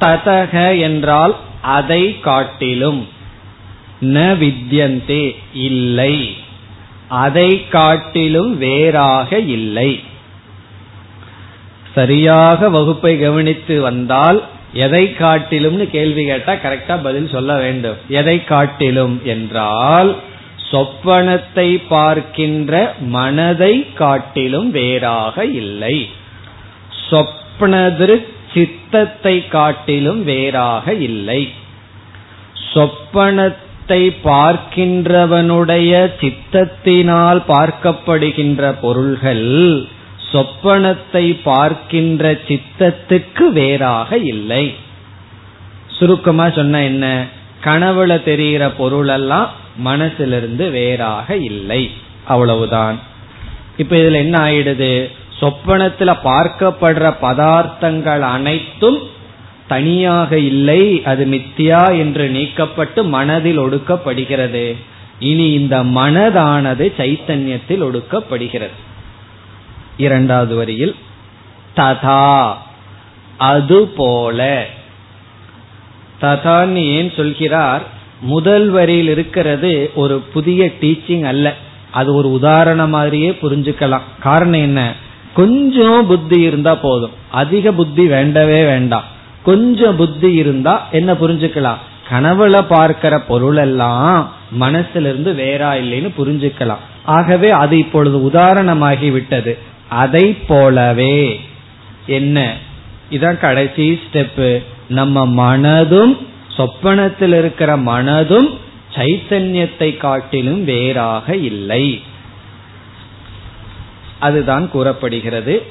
ததக 0.00 0.80
என்றால் 0.80 1.36
அதை 1.62 2.20
காட்டிலும். 2.20 3.08
ந 4.00 4.14
வித்யந்தே 4.38 5.36
இல்லை. 5.52 6.36
அதை 7.08 7.68
காட்டிலும் 7.68 8.58
வேறாக 8.58 9.38
இல்லை. 9.38 10.02
சரியாக 11.94 12.68
வகுப்பை 12.68 13.20
கவனித்து 13.20 13.80
வந்தால் 13.80 14.44
எதை 14.72 15.16
காட்டிலும்னு 15.18 15.90
கேள்வி 15.90 16.24
கேட்டா 16.24 16.52
கரெக்டா 16.52 17.02
பதில் 17.02 17.28
சொல்ல 17.28 17.56
வேண்டும். 17.56 17.96
எதை 18.08 18.44
காட்டிலும் 18.44 19.20
என்றால் 19.24 20.16
சொப்பனத்தை 20.70 21.86
பார்க்கின்ற 21.88 22.94
மனதை 23.00 23.92
காட்டிலும் 23.94 24.70
வேறாக 24.70 25.44
இல்லை. 25.44 26.08
சொப்னது 27.10 28.24
சித்தத்தை 28.52 29.48
காட்டிலும் 29.48 30.24
வேறாக 30.24 30.94
இல்லை. 30.94 31.52
சொப்பனத்தை 32.74 34.02
பார்க்கின்றவனுடைய 34.24 35.92
சித்தத்தினால் 36.20 37.40
பார்க்கப்படுகின்ற 37.48 38.72
பொருள்கள் 38.80 39.88
சொப்பனத்தை 40.32 41.36
பார்க்கின்ற 41.42 42.32
சித்தத்துக்கு 42.48 43.46
வேறாக 43.52 44.16
இல்லை. 44.16 44.74
சுருக்கமா 45.88 46.50
சொன்ன 46.50 46.82
என்ன? 46.82 47.26
கனவுல 47.64 48.22
தெரிகிற 48.22 48.70
பொருள் 48.70 49.08
எல்லாம் 49.08 49.50
மனசிலிருந்து 49.84 50.70
வேறாக 50.70 51.36
இல்லை. 51.36 51.90
அவ்வளவுதான். 52.24 52.98
இப்ப 53.76 53.96
இதுல 53.96 54.12
என்ன 54.12 54.38
ஆயிடுது? 54.38 55.10
சொப்பனத்துல 55.40 56.16
பார்க்கப்படுற 56.24 57.14
பதார்த்தங்கள் 57.22 58.20
அனைத்தும் 58.20 58.98
தனியாக 59.68 60.38
இல்லை 60.38 61.02
அது 61.04 61.24
மித்தியா 61.24 61.98
என்று 61.98 62.28
நீக்கப்பட்டு 62.28 63.04
மனதில் 63.04 63.60
ஒடுக்கப்படுகிறது. 63.60 64.76
இனி 65.18 65.52
இந்த 65.52 65.84
மனதானது 65.84 66.92
சைத்தன்யத்தில் 66.98 67.82
ஒடுக்கப்படுகிறது. 67.82 68.78
இரண்டாவது 69.96 70.54
வரியில் 70.54 70.94
ததா 71.76 72.52
அதுபோல. 73.38 74.66
ததான்னு 76.20 76.74
ஏன் 76.74 77.12
சொல்கிறார்? 77.16 77.82
முதல் 78.20 78.68
வரியில் 78.68 79.08
இருக்கிறது 79.08 79.90
ஒரு 79.94 80.18
புதிய 80.18 80.70
டீச்சிங் 80.80 81.22
அல்ல. 81.22 81.54
அது 81.90 82.14
ஒரு 82.14 82.30
உதாரணம் 82.30 82.90
மாதிரியே 82.90 83.38
புரிஞ்சுக்கலாம். 83.42 84.00
காரணம் 84.20 84.60
என்ன? 84.60 84.94
கொஞ்சம் 85.34 86.06
புத்தி 86.06 86.40
இருந்தா 86.40 86.74
போதும். 86.74 87.10
அதிக 87.30 87.72
புத்தி 87.72 88.06
வேண்டவே 88.06 88.64
வேண்டாம். 88.64 89.04
கொஞ்சம் 89.42 89.96
புத்தி 89.96 90.34
இருந்தா 90.34 90.88
என்ன 90.92 91.12
புரிஞ்சுக்கலாம்? 91.12 91.76
கனவுல 92.10 92.66
பார்க்கிற 92.68 93.18
பொருள் 93.18 93.56
எல்லாம் 93.56 94.32
மனசுல 94.60 95.00
இருந்து 95.00 95.32
வேறா 95.32 95.62
இல்லைன்னு 95.62 96.12
புரிஞ்சுக்கலாம். 96.18 96.78
ஆகவே 97.04 97.50
அது 97.50 97.78
இப்பொழுது 97.78 98.18
உதாரணமாகி 98.18 99.12
விட்டது. 99.12 99.58
அதை 99.88 100.36
போலவே. 100.48 101.40
என்ன? 102.06 102.56
இதான் 103.10 103.38
கடைசி 103.38 104.00
ஸ்டெப்பு 104.12 104.62
நம்ம 104.90 105.26
மனதும் 105.26 106.16
சொப்பனத்தில் 106.56 107.30
இருக்கிற 107.38 107.76
மனதும் 107.76 108.54
சைத்தன்யத்தை 108.94 109.96
காட்டிலும் 109.96 110.64
வேறாக 110.64 111.36
இல்லை. 111.36 112.02
அதுதான் 114.18 114.70
கூறப்படுகிறது. 114.70 115.66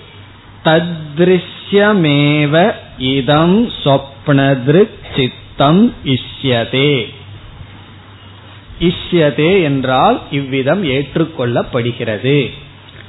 தத்ருஷ்யமேவ 0.65 2.73
இதம் 2.97 3.67
சொப்னதிருக் 3.67 5.15
சித்தம் 5.15 5.93
இஷ்யதே. 6.05 7.05
இஷ்யதே 8.79 9.63
என்றால் 9.63 10.21
இவ்விதம் 10.31 10.83
ஏற்றுக்கொள்ளப்படுகிறது. 10.83 12.51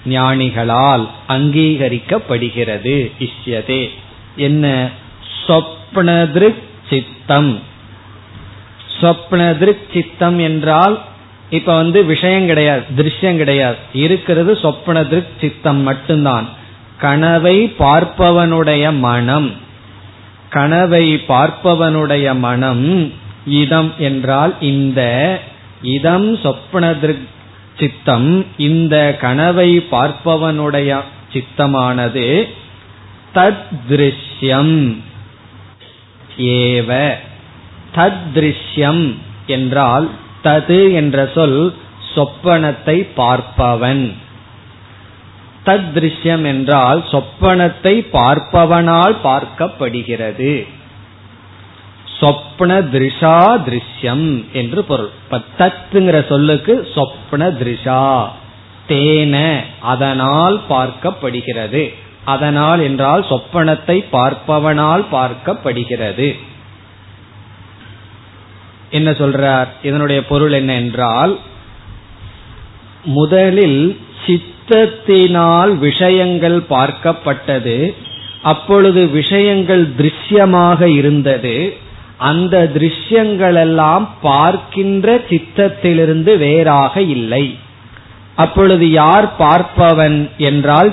ஞானிகளால் 0.09 1.09
அங்கீகரிக்கப்படுகிறது 1.29 3.11
இஷ்யதே. 3.19 3.89
என்ன? 4.37 4.91
சொப்னதிருக் 5.95 6.63
சித்தம் 6.91 7.59
சொப்னதிருக் 9.01 9.93
சித்தம் 9.93 10.39
என்றால் 10.39 11.03
இப்ப 11.51 11.75
வந்து 11.77 12.05
விஷயம் 12.05 12.47
கிடையாது 12.47 12.83
திருஷ்யம் 12.97 13.37
கிடையாது. 13.37 13.77
இருக்கிறது 13.93 14.53
சொப்னதிருக் 14.63 15.39
சித்தம் 15.41 15.81
மட்டும்தான். 15.81 16.49
கனவை 16.99 17.75
பார்ப்பவனுடைய 17.79 18.99
மனம் 18.99 19.51
கனவை 20.51 21.15
பார்ப்பவனுடைய 21.15 22.39
மனம் 22.39 23.13
இதம் 23.47 23.93
என்றால் 23.99 24.55
இந்த 24.61 25.01
இதம் 25.83 26.37
சொப்னதிருக் 26.37 27.29
சித்தம் 27.79 28.47
இந்த 28.57 29.17
கனவை 29.21 29.87
பார்ப்பவனுடைய 29.93 31.01
சித்தமானது 31.33 32.49
தத் 33.35 33.67
திருஷ்யம். 33.89 34.97
ஏவ. 36.41 37.15
திருஷ்யம் 38.35 39.15
என்றால் 39.47 40.11
தது 40.45 40.93
என்ற 40.93 41.31
சொல் 41.35 41.75
சொப்பனத்தை 42.15 42.97
பார்ப்பவன். 43.17 44.15
திருஷ்யம் 45.67 46.45
என்றால் 46.45 47.05
சொப்பனத்தை 47.11 47.95
பார்ப்பவனால் 48.13 49.17
பார்க்கப்படுகிறது. 49.25 50.67
சொப்ன 52.21 52.79
திருஷா 52.93 53.37
திருஷ்யம் 53.67 54.51
என்று 54.53 54.85
பொருள். 54.85 55.11
தத்துங்கிற 55.59 56.29
சொல்லுக்கு 56.29 56.89
சொப்ன 56.95 57.51
திருஷா. 57.61 58.29
தேன 58.89 59.61
அதனால் 59.81 60.63
பார்க்கப்படுகிறது. 60.69 61.95
அதனால் 62.35 62.81
என்றால் 62.89 63.23
சொப்பனத்தை 63.31 63.97
பார்ப்பவனால் 64.15 65.05
பார்க்கப்படுகிறது. 65.17 66.29
என்ன 68.91 69.11
சொல்றார்? 69.21 69.69
இதனுடைய 69.89 70.21
பொருள் 70.31 70.55
என்ன 70.61 70.73
என்றால் 70.83 71.33
முதலில் 73.19 73.83
சித்தத்தினால் 74.25 75.73
விஷயங்கள் 75.87 76.59
பார்க்கப்பட்டது 76.71 77.79
அப்பொழுது 78.53 79.01
விஷயங்கள் 79.19 79.85
திருஷ்யமாக 79.99 80.81
இருந்தது 80.99 81.57
அந்த 82.29 82.57
திருஷ்யங்கள் 82.75 83.59
எல்லாம் 83.65 84.07
பார்க்கின்ற 84.23 85.07
சித்தத்திலிருந்து 85.31 86.33
வேறாக 86.45 86.95
இல்லை. 87.17 87.45
அப்பொழுது 88.37 88.87
யார் 89.01 89.27
பார்ப்பவன் 89.39 90.19
என்றால் 90.49 90.91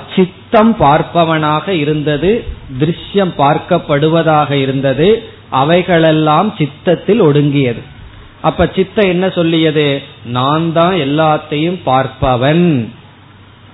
சித்தம் 0.50 0.76
பார்ப்பவனாக 0.80 1.70
இருந்தது 1.70 2.30
திருஷ்யம் 2.80 3.32
பார்க்கப்படுவதாக 3.38 4.52
இருந்தது 4.52 5.08
அவைகளெல்லாம் 5.50 6.54
சித்தத்தில் 6.58 7.22
ஒடுங்கியது. 7.22 7.82
அப்ப 8.42 8.70
சித்தம் 8.76 9.08
என்ன 9.08 9.30
சொல்லியது? 9.30 9.86
நான் 10.38 10.72
தான் 10.74 10.96
எல்லாத்தையும் 11.08 11.80
பார்ப்பவன் 11.86 12.88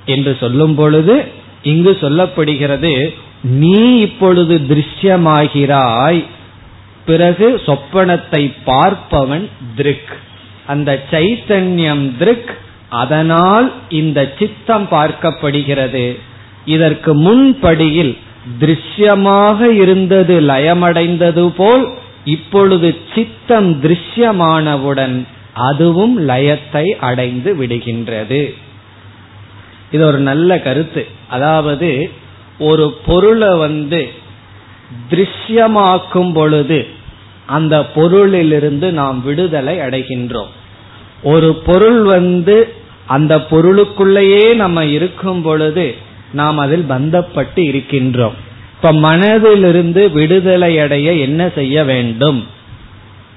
என்று 0.06 0.38
சொல்லும் 0.40 0.76
பொழுது 0.76 1.16
இங்கு 1.62 1.98
சொல்லப்படுகிறது 2.02 2.94
நீ 3.62 3.78
இப்பொழுது 4.00 4.62
திருஷ்யமாகிறாய் 4.72 6.26
பிறகு 7.06 7.62
சொப்பனத்தை 7.66 8.44
பார்ப்பவன் 8.66 9.48
திருக். 9.76 10.14
அந்த 10.68 11.00
சைத்தன்யம் 11.12 12.06
திருக் 12.18 12.54
அதனால் 12.90 13.74
இந்த 13.90 14.34
சித்தம் 14.40 14.88
பார்க்கப்படுகிறது. 14.92 16.06
இதற்கு 16.66 17.16
முன்படியில் 17.16 18.18
திருஷ்யமாக 18.60 19.70
இருந்தது 19.70 20.42
லயமடைந்தது 20.42 21.50
போல் 21.50 21.90
இப்பொழுது 22.24 22.98
சித்தம் 23.16 23.82
திருஷ்யமானவுடன் 23.84 25.28
அதுவும் 25.54 26.28
லயத்தை 26.28 26.90
அடைந்து 26.90 27.56
விடுகின்றது. 27.56 28.54
இது 29.92 30.06
ஒரு 30.06 30.18
நல்ல 30.18 30.60
கருத்து. 30.60 31.08
அதாவது 31.28 32.12
ஒரு 32.60 32.96
பொருளை 33.06 33.58
வந்து 33.58 34.12
திருஷ்யமாக்கும் 35.10 36.34
பொழுது 36.34 36.88
அந்த 37.46 37.80
பொருளிலிருந்து 37.96 38.92
நாம் 38.92 39.24
விடுதலை 39.24 39.80
அடைகின்றோம். 39.80 40.52
ஒரு 41.24 41.56
பொருள் 41.56 42.02
வந்து 42.02 42.74
அந்த 43.06 43.38
பொருளுக்குள்ளேயே 43.38 44.56
நம்ம 44.56 44.86
இருக்கும் 44.86 45.42
பொழுது 45.42 45.96
நாம் 46.34 46.58
அதில் 46.58 46.86
பந்தப்பட்டு 46.90 47.62
இருக்கின்றோம். 47.64 48.38
இப்ப 48.76 48.92
மனதிலிருந்து 48.94 50.12
விடுதலை 50.12 50.80
அடைய 50.80 51.14
என்ன 51.14 51.50
செய்ய 51.56 51.84
வேண்டும்? 51.84 52.48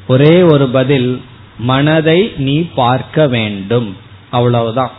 ஒரே 0.08 0.42
ஒரு 0.42 0.68
பதில் 0.68 1.22
மனதை 1.58 2.32
நீ 2.36 2.56
பார்க்க 2.74 3.26
வேண்டும். 3.26 3.96
அவ்வளவுதான். 4.30 4.90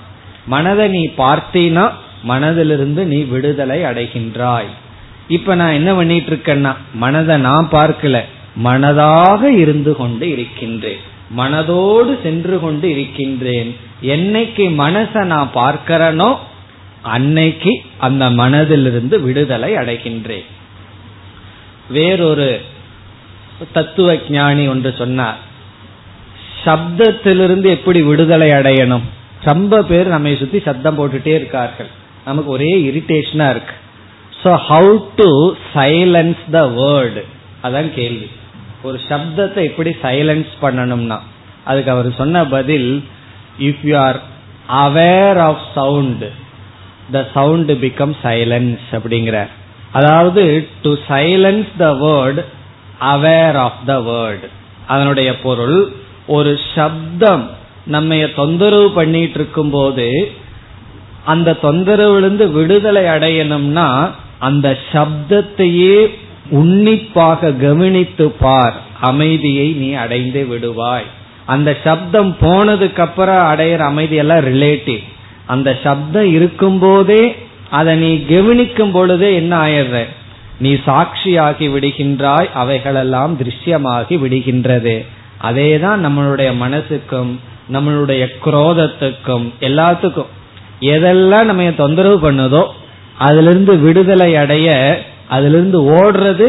மனதை 0.46 0.88
நீ 0.88 1.10
பார்த்தீனா 1.18 1.92
மனதிலிருந்து 2.28 3.04
நீ 3.04 3.20
விடுதலை 3.24 3.82
அடைகின்றாய். 3.82 4.72
இப்ப 5.28 5.56
நான் 5.56 5.78
என்ன 5.80 5.94
பண்ணிட்டு 5.94 6.32
இருக்கேன்னா 6.36 6.76
மனதை 6.94 7.38
நான் 7.38 7.68
பார்க்கல 7.72 8.22
மனதாக 8.64 9.44
இருந்து 9.44 9.96
கொண்டு 9.96 10.30
இருக்கின்றேன். 10.30 11.02
மனதோடு 11.38 12.22
சென்று 12.24 12.60
கொண்டு 12.60 12.90
இருக்கின்றேன். 12.90 13.76
என்னைக்கு 14.02 14.66
மனசை 14.84 15.24
நான் 15.24 15.50
பார்க்கிறேனோ 15.54 16.36
அன்னைக்கு 17.02 17.72
அந்த 17.98 18.30
மனதிலிருந்து 18.30 19.16
விடுதலை 19.22 19.76
அடைகின்றேன். 19.76 20.48
வேறொரு 21.90 22.62
தத்துவ 23.74 24.16
ஞானி 24.30 24.68
ஒன்று 24.68 24.94
சொன்னார் 24.98 25.38
சப்தத்திலிருந்து 26.66 27.64
எப்படி 27.64 28.02
விடுதலை 28.02 28.50
அடையணும்? 28.50 29.06
ரொம்ப 29.44 29.84
பேர் 29.84 30.08
நம்மை 30.08 30.36
சுத்தி 30.38 30.60
சத்தம் 30.60 30.98
போட்டுட்டே 31.00 31.34
இருக்கார்கள். 31.36 31.90
நமக்கு 32.26 32.50
ஒரே 32.50 32.72
இரிட்டேஷனா 32.90 33.50
இருக்கு. 33.50 33.76
So 34.44 34.50
how 34.70 35.04
to 35.16 35.54
silence 35.74 36.42
the 36.52 36.66
word 36.80 37.24
அதான் 37.64 37.90
கேள்வி. 37.94 38.28
ஒரு 38.84 39.00
சப்தத்தை 39.10 39.62
எப்படி 39.70 39.96
சைலன்ஸ் 40.02 40.52
பண்ணணும்னா 40.62 41.20
அதுக்கு 41.64 41.92
அவர் 41.92 42.10
சொன்ன 42.12 42.46
பதில் 42.46 43.04
if 43.60 43.84
you 43.84 43.98
are 43.98 44.20
aware 44.70 45.40
of 45.48 45.64
sound 45.76 46.30
the 47.12 47.28
sound 47.34 47.72
become 47.72 48.16
silence 48.24 48.86
அப்படிங்கிறார் 48.92 49.52
அதாவது 49.92 50.68
to 50.82 50.96
silence 51.08 51.72
the 51.78 51.94
word 51.94 52.40
aware 53.02 53.58
of 53.58 53.82
the 53.86 54.00
word 54.00 54.46
அதனுடைய 54.88 55.40
பொருள் 55.42 55.92
ஒரு 56.28 56.60
சப்தம் 56.76 57.50
நம்ம 57.86 58.16
தொந்தரவு 58.36 58.92
பண்ணிட்டு 58.92 59.40
இருக்கும் 59.40 59.70
போது 59.70 60.32
அந்த 61.26 61.58
தொந்தரவிலிருந்து 61.62 62.52
விடுதலை 62.52 63.04
அடையணும்னா 63.04 64.12
அந்த 64.40 64.78
சப்தத்தையே 64.92 66.08
உன்னிப்பாக 66.50 67.52
கவனித்து 67.52 68.32
பார். 68.32 68.76
அமைதியை 69.02 69.68
நீ 69.72 69.94
அடைந்து 69.94 70.48
விடுவாய். 70.52 71.08
அந்த 71.46 71.78
சப்தம் 71.84 72.38
போனதுக்கு 72.42 73.00
அப்புறம் 73.00 73.44
அடையிற 73.54 73.82
அமைதியெல்லாம் 73.92 74.44
ரிலேட்டிவ் 74.54 75.04
அந்த 75.48 75.78
சப்தம் 75.84 76.30
இருக்கும் 76.34 76.80
போதே 76.80 77.36
அதை 77.70 77.96
நீ 77.96 78.12
கவனிக்கும் 78.26 78.92
பொழுதே 78.92 79.36
என்ன 79.36 79.54
ஆயிடுற 79.66 80.06
நீ 80.60 80.74
சாட்சியாகி 80.74 81.66
விடுகின்றாய் 81.74 82.52
அவைகளெல்லாம் 82.54 83.38
திருஷ்யமாகி 83.40 84.16
விடுகின்றது. 84.24 85.06
அதேதான் 85.44 86.04
நம்மளுடைய 86.06 86.50
மனசுக்கும் 86.64 87.32
நம்மளுடைய 87.74 88.24
குரோதத்துக்கும் 88.46 89.46
எல்லாத்துக்கும். 89.60 90.32
எதெல்லாம் 90.82 91.44
நம்ம 91.44 91.72
தொந்தரவு 91.78 92.32
பண்ணுதோ 92.32 92.64
அதுல 93.18 93.50
இருந்து 93.50 93.78
விடுதலை 93.78 94.36
அடைய 94.36 94.68
அதுல 95.28 95.58
இருந்து 95.58 95.80
ஓடுறது 95.82 96.48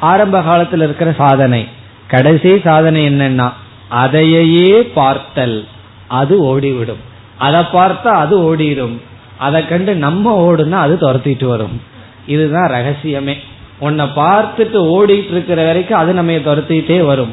ஆரம்ப 0.00 0.40
காலத்தில் 0.40 0.80
இருக்கிற 0.80 1.12
சாதனை. 1.12 1.66
கடைசி 2.06 2.60
சாதனை 2.60 3.08
என்னன்னா 3.08 3.52
அதையே 3.88 4.82
பார்த்தல். 4.94 5.64
அது 6.08 6.34
ஓடிவிடும். 6.42 7.02
அதை 7.38 7.60
பார்த்தா 7.60 8.06
அது 8.06 8.56
ஓடிடும் 8.56 9.00
அதை 9.38 9.66
கண்டு 9.66 9.94
நம்ம 9.94 10.52
ஓடுனா 10.52 10.70
அது 10.70 10.98
துரத்திட்டு 11.00 11.44
வரும். 11.44 11.80
இதுதான் 12.26 12.70
ரகசியமே. 12.70 13.34
உன்னை 13.78 14.06
பார்த்துட்டு 14.06 14.78
ஓடிட்டு 14.78 15.30
இருக்கிற 15.30 15.66
வரைக்கும் 15.66 15.98
அது 15.98 16.12
நம்ம 16.12 16.32
துரத்திட்டே 16.32 17.06
வரும். 17.06 17.32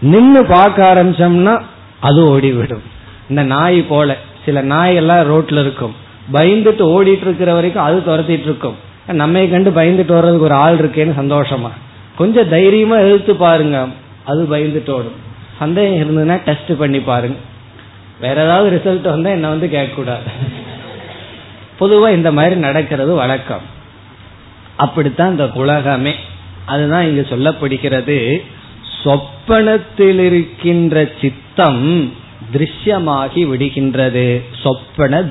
நின்று 0.00 0.44
பார்க்க 0.44 0.94
ஆரம்பிச்சோம்னா 0.94 1.62
அது 2.00 2.38
ஓடிவிடும். 2.38 2.82
இந்த 3.28 3.42
நாய் 3.42 3.82
போல 3.82 4.16
சில 4.44 4.62
நாய் 4.62 4.94
எல்லாம் 4.94 5.30
ரோட்ல 5.30 5.60
இருக்கும். 5.60 5.94
பயந்துட்டு 6.32 6.82
ஓடிட்டு 6.96 7.20
இருக்கிற 7.20 7.54
வரைக்கும் 7.54 7.82
அது 7.82 8.02
துரத்திட்டு 8.06 8.40
இருக்கும். 8.40 8.74
நம்ம 9.06 9.46
கண்டு 9.46 9.70
பயந்துட்டு 9.70 10.12
வர்றதுக்கு 10.12 10.44
ஒரு 10.44 10.54
ஆள் 10.54 10.76
இருக்கேன்னு 10.76 11.12
சந்தோஷமா? 11.18 11.70
கொஞ்சம் 12.16 12.48
தைரியமா 12.48 12.96
எழுத்து 12.96 13.36
பாருங்க. 13.36 13.88
அது 14.24 14.46
பயந்துட்டு 14.50 14.90
ஓடும். 14.90 15.22
சந்தேகம் 15.58 15.98
இருந்ததுன்னா 15.98 16.42
டெஸ்ட் 16.44 16.78
பண்ணி 16.78 17.00
பாருங்க. 17.00 17.36
வேற 18.20 18.44
ஏதாவது 18.44 18.80
ரிசல்ட் 18.80 19.00
வந்தா 19.00 19.30
என்ன 19.30 19.48
வந்து 19.48 19.70
கேட்க 19.70 19.94
கூடாது 19.94 20.52
பொதுவா 21.80 22.14
இந்த 22.14 22.32
மாதிரி 22.32 22.54
நடக்கிறது 22.54 23.14
வழக்கம். 23.14 23.72
அப்படித்தான் 24.76 25.30
இந்த 25.30 25.50
உலகமே. 25.54 26.14
அதுதான் 26.64 27.04
இங்கு 27.04 27.26
சொல்லப்படுகிறது. 27.30 28.44
சொப்பனத்தில் 29.02 30.18
இருக்கின்ற 30.18 31.08
சித்தம் 31.20 32.12
திருஷ்யமாகி 32.52 33.46
விடுகின்றது. 33.46 34.42
சொப்பன 34.62 35.22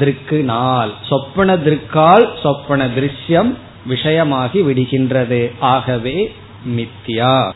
திருக்கு 0.00 0.42
நாள் 0.42 0.90
சொப்பன 1.08 1.56
திருக்கால் 1.56 2.32
சொப்பன 2.42 2.86
திருஷ்யம் 2.86 3.54
விஷயமாகி 3.88 4.62
விடுகின்றது. 4.62 5.50
ஆகவே 5.60 6.34
மித்யா. 6.76 7.52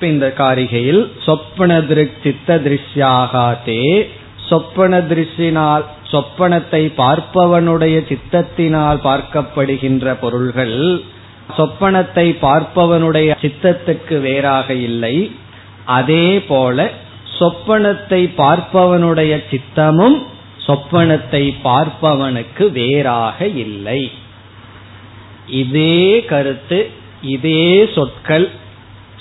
இந்த 0.00 0.34
காரிகையில் 0.36 1.12
சொப்பன 1.24 1.82
சித்த 2.22 2.56
திருஷ்யாகாதே 2.56 4.08
சொப்பன 4.48 4.98
திருஷ்யினால் 4.98 5.84
சொப்பனத்தை 6.10 6.82
பார்ப்பவனுடைய 6.96 7.96
சித்தத்தினால் 8.10 9.00
பார்க்கப்படுகின்ற 9.04 10.14
பொருள்கள் 10.14 11.04
சொப்பனத்தை 11.56 12.26
பார்ப்பவனுடைய 12.40 13.36
சித்தத்துக்கு 13.40 14.20
வேறாக 14.20 14.74
இல்லை. 14.74 15.30
அதே 15.84 16.40
போல 16.40 16.90
சொப்பனத்தை 17.38 18.20
பார்ப்பவனுடைய 18.36 19.42
சித்தமும் 19.50 20.18
சொப்பனத்தை 20.66 21.54
பார்ப்பவனுக்கு 21.64 22.70
வேறாக 22.72 23.46
இல்லை. 23.46 24.10
இதே 25.46 26.24
கருத்து 26.24 26.90
இதே 27.22 27.86
சொற்கள் 27.94 28.50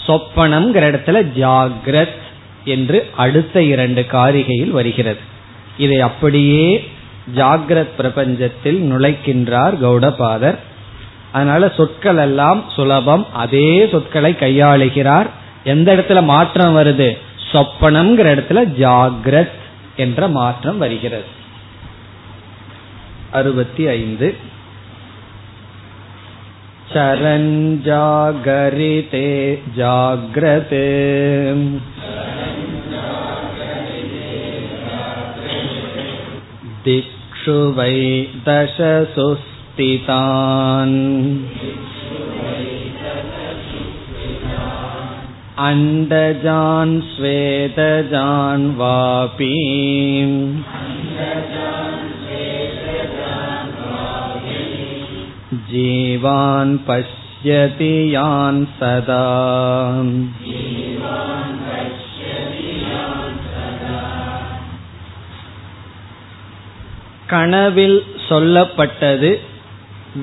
சொப்பனம்ங்கிற 0.08 0.86
இடத்துல 0.92 1.26
ஜாகிரத் 1.36 2.18
என்று 2.66 3.10
அடுத்த 3.18 3.62
இரண்டு 3.62 4.06
காரிகையில் 4.12 4.70
வருகிறது. 4.70 5.20
இதை 5.78 6.02
அப்படியே 6.02 6.90
ஜாகிரத் 7.36 7.88
பிரபஞ்சத்தில் 7.98 8.82
நுழைக்கின்றார் 8.82 9.78
கௌடபாதர். 9.84 10.58
அதனால 11.32 11.70
சொற்கள் 11.70 12.18
எல்லாம் 12.18 12.64
சுலபம். 12.70 13.34
அதே 13.34 13.88
சொற்களை 13.92 14.36
கையாளுகிறார். 14.40 15.28
எந்த 15.64 15.96
இடத்துல 15.96 16.24
மாற்றம் 16.24 16.78
வருது? 16.78 17.18
சொப்பனம்ங்கிற 17.52 18.36
இடத்துல 18.36 18.66
ஜாகிரத் 18.66 19.50
என்ற 19.96 20.28
மாற்றம் 20.28 20.78
வருகிறது. 20.78 21.36
அறுபத்தி 23.32 23.88
ஐந்து. 23.88 24.36
चरञ्जागरिते 26.93 27.89
जाग्रते 29.77 30.87
दिक्षु 36.87 37.57
वै 37.79 37.97
दशसु 38.49 39.27
स्थितान् 39.45 40.99
अण्डजान् 45.69 46.95
स्वेदजान् 47.13 48.69
वापि 48.83 49.53
जीवान् 55.67 56.79
पश्यति 56.79 57.95
यान् 58.11 58.65
सदा 58.79 59.23
கனவில் 67.29 67.99
சொல்லப்பட்டது 68.29 69.31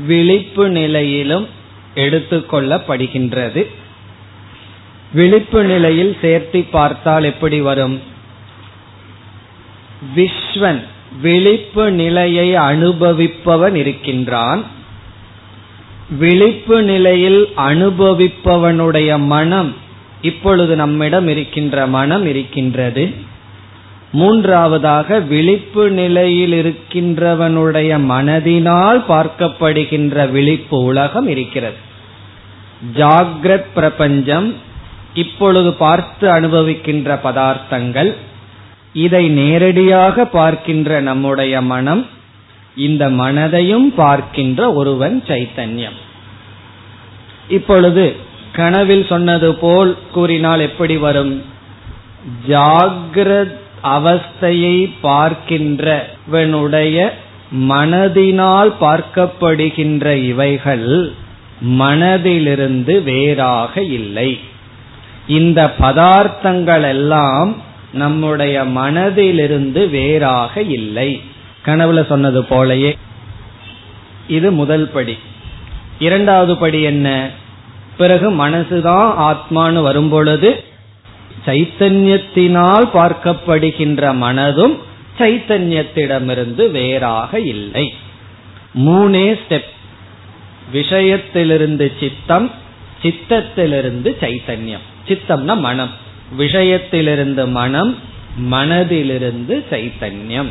விழிப்பு 0.06 0.66
நிலையிலும் 0.70 1.46
எடுத்துக்கொள்ளப்படுகின்றது 1.96 3.62
விழிப்பு 5.12 5.64
நிலையில் 5.64 6.14
சேர்த்தி 6.22 6.62
பார்த்தால் 6.70 7.24
எப்படி 7.24 7.60
வரும் 7.62 7.96
விஸ்வன் 10.16 10.82
விழிப்பு 11.22 11.86
நிலையை 11.92 12.50
அனுபவிப்பவன் 12.56 13.76
இருக்கின்றான் 13.76 14.62
விழிப்பு 16.11 16.83
நிலையில் 16.83 17.49
அனுபவிப்பவனுடைய 17.57 19.19
மனம் 19.19 19.75
இப்பொழுது 20.23 20.77
நம்மிடம் 20.77 21.29
இருக்கின்ற 21.29 21.87
மனம் 21.87 22.27
இருக்கின்றது. 22.27 23.13
மூன்றாவதாக 24.13 25.19
விழிப்பு 25.19 25.91
நிலையில் 25.91 26.53
இருக்கின்றவனுடைய 26.53 27.99
மனதினால் 28.09 29.01
பார்க்கப்படுகின்ற 29.09 30.31
விழிப்பு 30.31 30.83
உலகம் 30.83 31.29
இருக்கிறது. 31.29 31.77
ஜாகிரத் 32.95 33.65
பிரபஞ்சம் 33.75 34.55
இப்பொழுது 35.15 35.73
பார்த்து 35.73 36.29
அனுபவிக்கின்ற 36.29 37.19
பதார்த்தங்கள் 37.25 38.15
இதை 38.93 39.29
நேரடியாக 39.29 40.25
பார்க்கின்ற 40.25 41.01
நம்முடைய 41.01 41.61
மனம் 41.61 42.07
இந்த 42.77 43.11
மனதையும் 43.11 43.77
பார்க்கின்ற 43.77 44.73
ஒருவன் 44.73 45.23
சைத்தன்யம். 45.27 45.93
இப்பொழுது 47.49 48.17
கனவில் 48.53 49.07
சொன்னது 49.07 49.55
போல் 49.55 49.97
கூறினால் 50.13 50.61
எப்படி 50.61 50.97
வரும்? 50.97 51.43
ஜாகிரத் 52.49 53.63
அவஸ்தையை 53.83 54.91
பார்க்கின்றவனுடைய 55.03 57.11
மனதினால் 57.59 58.73
பார்க்கப்படுகின்ற 58.81 60.29
இவைகள் 60.29 61.13
மனதிலிருந்து 61.65 63.03
வேறாக 63.03 63.83
இல்லை. 63.83 64.39
இந்த 65.27 65.73
பதார்த்தங்கள் 65.79 66.89
எல்லாம் 66.89 67.63
நம்முடைய 67.93 68.65
மனதிலிருந்து 68.65 69.91
வேறாக 69.91 70.63
இல்லை. 70.63 71.21
கனவுல 71.65 72.07
சொன்னது 72.07 72.43
போலயே 72.43 72.97
இது 74.29 74.53
முதல் 74.53 74.89
படி. 74.89 75.19
இரண்டாவது 75.99 76.57
படி 76.57 76.83
என்ன? 76.83 77.31
பிறகு 77.97 78.49
மனசுதான் 78.49 79.15
ஆத்மான்னு 79.19 79.83
வரும்பொழுது 79.83 80.65
சைத்தன்யத்தினால் 81.47 82.89
பார்க்கப்படுகின்ற 82.95 84.15
மனதும் 84.15 84.79
சைத்தன்யத்திடமிருந்து 85.19 86.71
வேறாக 86.71 87.41
இல்லை. 87.41 87.95
மூணே 88.79 89.39
ஸ்டெப் 89.49 89.73
விஷயத்திலிருந்து 90.73 91.93
சித்தம் 92.01 92.51
சித்தத்திலிருந்து 93.03 94.17
சைத்தன்யம். 94.21 94.85
சித்தம்னா 95.09 95.59
மனம். 95.59 95.91
விஷயத்திலிருந்து 96.39 97.49
மனம் 97.49 97.97
மனதிலிருந்து 98.51 99.65
சைத்தன்யம். 99.71 100.49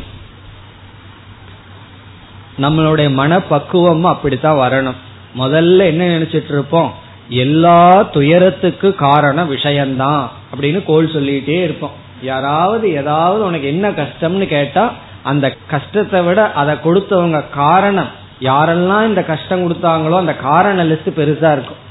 நம்மளுடைய 2.60 3.12
மனப்பக்குவம் 3.12 4.04
அப்படித்தான் 4.04 4.70
வரணும். 4.70 4.94
முதல்ல 5.38 5.78
என்ன 5.78 6.18
நினைச்சிட்டு 6.18 6.52
இருப்போம்? 6.52 6.94
எல்லா 7.28 8.02
துயரத்துக்கு 8.02 8.94
காரணம் 8.94 9.48
விஷயம்தான் 9.48 10.30
அப்படின்னு 10.54 10.84
கோல் 10.84 11.12
சொல்லிட்டே 11.12 11.62
இருப்போம். 11.62 11.90
யாராவது 12.22 12.92
ஏதாவது 12.92 13.44
உனக்கு 13.44 13.66
என்ன 13.66 13.90
கஷ்டம்னு 13.90 14.46
கேட்டா 14.46 14.92
அந்த 15.22 15.56
கஷ்டத்தை 15.66 16.22
விட 16.22 16.52
அதை 16.52 16.74
கொடுத்தவங்க 16.74 17.44
காரணம் 17.54 18.08
யாரெல்லாம் 18.40 19.06
இந்த 19.06 19.22
கஷ்டம் 19.22 19.62
கொடுத்தாங்களோ 19.62 20.16
அந்த 20.16 20.36
காரண 20.36 20.84
லிஸ்ட் 20.84 21.10
பெருசா 21.16 21.52
இருக்கும். 21.52 21.82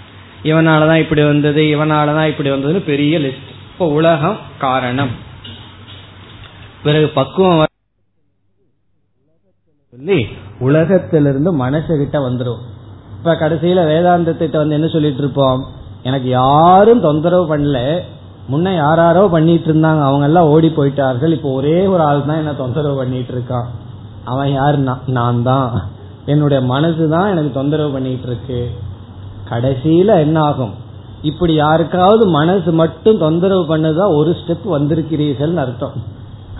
இவனாலதான் 0.43 0.99
இப்படி 0.99 1.23
வந்தது 1.23 1.61
இவனாலதான் 1.63 2.27
இப்படி 2.27 2.49
வந்ததுன்னு 2.51 2.83
பெரிய 2.83 3.19
லிஸ்ட் 3.19 3.51
இப்ப 3.71 3.87
உலகம் 3.87 4.37
காரணம். 4.59 5.09
பிறகு 6.83 7.07
பக்குவம் 7.07 7.65
சொல்லி 9.93 10.19
உலகத்திலிருந்து 10.67 11.49
மனசுகிட்ட 11.63 12.17
வந்துடும் 12.25 12.61
இப்ப 13.15 13.33
கடைசியில 13.41 13.81
வேதாந்தத்திட்ட 13.89 14.55
வந்து 14.61 14.77
என்ன 14.77 14.87
சொல்லிட்டு 14.93 15.21
இருப்போம் 15.23 15.61
எனக்கு 16.07 16.29
யாரும் 16.29 17.03
தொந்தரவு 17.05 17.45
பண்ணல. 17.51 17.79
முன்ன 18.51 18.73
யாராரோ 18.75 19.23
பண்ணிட்டு 19.35 19.67
இருந்தாங்க 19.71 20.01
அவங்க 20.07 20.25
எல்லாம் 20.29 20.49
ஓடி 20.53 20.69
போயிட்டார்கள். 20.77 21.35
இப்போ 21.37 21.49
ஒரே 21.59 21.75
ஒரு 21.93 22.03
ஆள் 22.03 22.25
தான் 22.29 22.41
என்ன 22.41 22.53
தொந்தரவு 22.61 22.97
பண்ணிட்டு 23.01 23.33
இருக்கான் 23.35 23.67
அவன் 24.31 24.51
யாரு? 24.51 24.79
நான் 25.19 25.43
தான். 25.49 25.69
என்னுடைய 26.25 26.59
மனசு 26.73 27.05
தான் 27.15 27.29
எனக்கு 27.35 27.53
தொந்தரவு 27.59 27.93
பண்ணிட்டு 27.97 28.27
இருக்கு 28.31 28.59
கடைசியில 29.51 30.19
என்ன 30.25 30.37
ஆகும்? 30.49 30.73
இப்படி 31.29 31.53
யாருக்காவது 31.63 32.25
மனசு 32.39 32.71
மட்டும் 32.83 33.23
தொந்தரவு 33.27 33.65
பண்ணுதா 33.73 34.07
ஒரு 34.19 34.33
ஸ்டெப் 34.41 34.67
வந்திருக்கிறீர்கள் 34.77 35.55
அர்த்தம். 35.65 35.97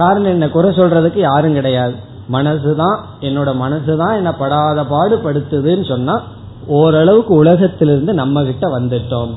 காரணம் 0.02 0.34
என்ன? 0.38 0.48
குறை 0.58 0.72
சொல்றதுக்கு 0.80 1.22
யாரும் 1.30 1.60
கிடையாது. 1.62 1.96
மனசுதான் 2.32 3.00
என்னோட 3.22 3.50
மனசுதான் 3.62 4.16
என்ன 4.16 4.34
படாத 4.34 4.86
பாடு 4.86 5.18
படுத்துதுன்னு 5.18 5.88
சொன்னா 5.88 6.22
ஓரளவுக்கு 6.68 7.34
உலகத்திலிருந்து 7.34 8.14
நம்ம 8.14 8.44
கிட்ட 8.44 8.80
வந்துட்டோம். 8.80 9.34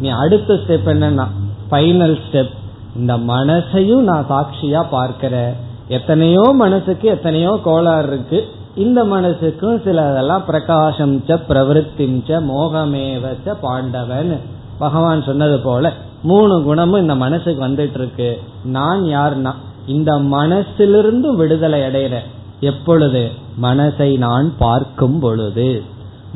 நீ 0.00 0.08
அடுத்த 0.08 0.54
ஸ்டெப் 0.54 0.86
என்னன்னா 0.86 1.26
ஃபைனல் 1.70 2.20
ஸ்டெப் 2.30 2.54
இந்த 2.96 3.16
மனசையும் 3.16 4.00
நான் 4.00 4.26
சாட்சியா 4.28 4.84
பார்க்கிற. 4.90 5.54
எத்தனையோ 5.88 6.50
மனசுக்கு 6.52 7.08
எத்தனையோ 7.08 7.60
கோளாறு 7.64 8.06
இருக்கு. 8.06 8.48
இந்த 8.74 9.04
மனசுக்கும் 9.04 9.82
சில 9.84 10.10
இதெல்லாம் 10.10 10.44
பிரகாசம் 10.44 11.18
ச 11.18 11.38
பிரவருத்திம் 11.48 12.18
ச 12.26 12.40
மோகமேவச்ச 12.50 13.54
பாண்டவன். 13.60 14.40
பகவான் 14.78 15.22
சொன்னது 15.22 15.58
போல 15.60 15.92
மூணு 16.22 16.62
குணமும் 16.62 17.00
இந்த 17.00 17.14
மனசுக்கு 17.14 17.66
வந்துட்டு 17.66 17.94
இருக்கு. 17.94 18.40
நான் 18.64 19.02
யாருன்னா 19.02 19.52
இந்த 19.86 20.12
மனசிலிருந்து 20.14 21.36
விடுதலை 21.36 21.80
அடைகிறேன் 21.80 22.26
எப்பொழுது? 22.60 23.30
மனசை 23.62 24.18
நான் 24.18 24.52
பார்க்கும் 24.58 25.18
பொழுது. 25.18 25.82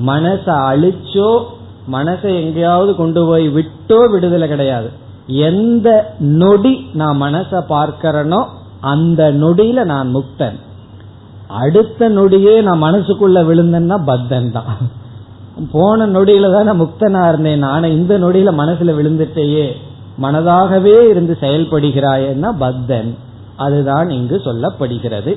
மனசை 0.06 0.54
அழிச்சோ 0.70 1.40
மனசை 1.92 2.30
எங்கேயாவது 2.42 2.94
கொண்டு 2.94 3.26
போய் 3.26 3.48
விட்டோ 3.48 4.10
விடுதலை 4.10 4.48
கிடையாது. 4.48 4.90
எந்த 5.26 6.14
நொடி 6.18 6.86
நான் 6.92 7.22
மனசை 7.22 7.60
பார்க்கிறனோ 7.68 8.44
அந்த 8.80 9.32
நொடியில 9.32 9.84
நான் 9.84 10.14
முக்தன். 10.16 10.58
அடுத்த 11.48 12.08
நொடியே 12.08 12.62
நான் 12.62 12.82
மனசுக்குள்ள 12.82 13.38
விழுந்தேன்னா 13.46 14.04
பத்தன் 14.04 14.52
தான். 14.52 14.76
போன 15.72 16.06
நொடியில 16.06 16.52
தான் 16.52 16.64
நான் 16.64 16.80
முக்தனா 16.80 17.28
இருந்தேன். 17.28 17.62
ஆனா 17.62 17.86
இந்த 17.86 18.18
நொடியில 18.18 18.52
மனசுல 18.62 18.94
விழுந்துட்டேயே. 18.98 19.72
மனதாகவே 20.22 21.08
இருந்து 21.08 21.36
செயல்படுகிறாயன்னா 21.40 22.52
பத்தன். 22.58 23.28
அதுதான் 23.60 24.10
இங்கு 24.10 24.36
சொல்லப்படுகிறது. 24.44 25.32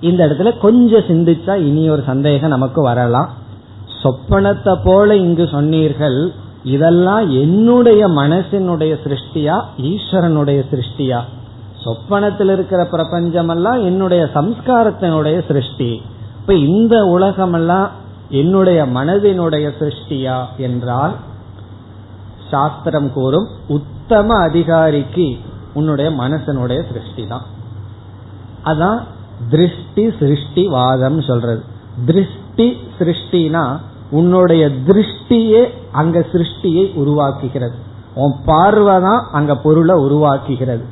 இந்த 0.00 0.20
இடத்துல 0.26 0.50
கொஞ்சம் 0.58 1.08
சிந்திச்சா 1.08 1.54
இனி 1.56 1.84
ஒரு 1.90 2.02
சந்தேகம் 2.06 2.54
நமக்கு 2.56 2.80
வரலாம். 2.82 3.30
சொப்பனத்தை 4.02 4.74
போல 4.84 5.16
இங்கு 5.16 5.48
சொன்னீர்கள். 5.52 6.18
இதெல்லாம் 6.64 7.30
என்னுடைய 7.30 8.02
மனசினுடைய 8.08 8.92
சிருஷ்டியா 9.04 9.56
ஈஸ்வரனுடைய 9.82 10.60
சிருஷ்டியா? 10.72 11.20
சொப்பனத்தில் 11.84 12.52
இருக்கிற 12.52 12.84
பிரபஞ்சம் 12.84 13.48
எல்லாம் 13.48 13.80
என்னுடைய 13.84 14.22
சம்ஸ்காரத்தினுடைய 14.34 15.36
சிருஷ்டி. 15.46 16.02
இப்ப 16.40 16.54
இந்த 16.54 16.96
உலகமெல்லாம் 17.04 17.90
என்னுடைய 18.30 18.80
மனதினுடைய 18.86 19.66
சிருஷ்டியா 19.80 20.36
என்றால் 20.56 21.14
சாஸ்திரம் 22.50 23.12
கூறும் 23.12 23.46
உத்தம 23.68 24.34
அதிகாரிக்கு 24.48 25.28
உன்னுடைய 25.78 26.08
மனசனுடைய 26.22 26.80
சிருஷ்டி 26.88 27.24
தான் 27.26 27.46
அதான் 28.70 29.00
திருஷ்டி 29.50 30.04
சிருஷ்டி 30.20 30.62
வாதம் 30.76 31.18
சொல்றது. 31.22 31.62
திருஷ்டி 32.06 32.66
சிருஷ்டினா 32.98 33.64
உன்னுடைய 34.18 34.64
திருஷ்டியே 34.88 35.62
அங்க 36.00 36.18
சிருஷ்டியை 36.32 36.84
உருவாக்குகிறது. 37.00 37.76
உன் 38.22 38.34
பார்வை 38.44 38.96
தான் 39.00 39.22
அங்க 39.32 39.52
பொருளை 39.64 39.94
உருவாக்குகிறது. 40.06 40.84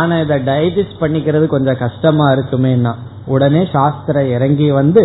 ஆனா 0.00 0.14
இதை 0.24 0.36
டைஜஸ்ட் 0.50 1.00
பண்ணிக்கிறது 1.00 1.46
கொஞ்சம் 1.46 1.80
கஷ்டமா 1.84 2.26
இருக்குமேனா 2.30 2.92
உடனே 3.26 3.62
சாஸ்திரம் 3.72 4.30
இறங்கி 4.36 4.68
வந்து 4.80 5.02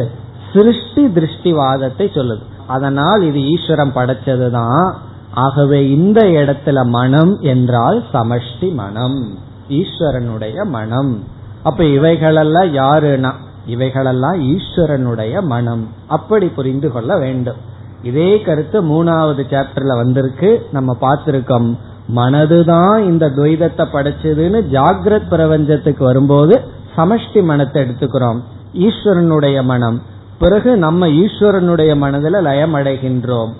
சிருஷ்டி 0.53 1.03
திருஷ்டிவாதத்தை 1.17 2.05
சொல்லுது. 2.17 2.43
அதனால் 2.67 3.21
இது 3.29 3.39
ஈஸ்வரம் 3.53 3.95
படைச்சதுதான் 3.95 4.87
ஆகவே 5.33 5.89
இந்த 5.89 6.21
இடத்துல 6.21 6.85
மனம் 6.85 7.39
என்றால் 7.41 8.03
சமஷ்டி 8.13 8.73
மனம் 8.73 9.37
ஈஸ்வரனுடைய 9.69 10.63
மனம். 10.63 11.23
அப்ப 11.63 11.83
இவைகளெல்லாம் 11.83 12.75
யாருன்னா? 12.75 13.31
இவைகளெல்லாம் 13.65 14.43
ஈஸ்வரனுடைய 14.43 15.41
மனம். 15.41 15.87
அப்படி 16.07 16.47
புரிந்து 16.47 16.91
கொள்ள 16.91 17.17
வேண்டும். 17.17 17.55
இதே 18.03 18.41
கருத்து 18.41 18.83
மூணாவது 18.83 19.41
சாப்டர்ல 19.49 19.95
வந்திருக்கு. 19.95 20.67
நம்ம 20.71 20.97
பார்த்திருக்கோம். 21.01 21.77
மனதுதான் 22.15 23.03
இந்த 23.03 23.29
துவைதத்தை 23.29 23.85
படைச்சதுன்னு 23.93 24.61
ஜாகிரத் 24.71 25.29
பிரபஞ்சத்துக்கு 25.29 26.03
வரும்போது 26.03 26.61
சமஷ்டி 26.97 27.43
மனத்தை 27.43 27.83
எடுத்துக்கிறோம். 27.83 28.39
ஈஸ்வரனுடைய 28.73 29.63
மனம். 29.63 30.01
பிறகு 30.39 30.77
நம்ம 30.77 31.07
ஈஸ்வரனுடைய 31.07 31.95
மனதில் 31.95 32.41
லயம் 32.41 32.75
அடைகின்றோம் 32.75 33.53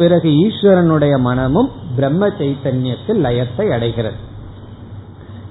பிறகு 0.00 0.28
ஈஸ்வரனுடைய 0.28 1.18
மனமும் 1.18 1.70
பிரம்ம 1.94 2.28
சைத்தன்யத்தில் 2.28 3.22
லயத்தை 3.24 3.70
அடைகிறது. 3.70 4.16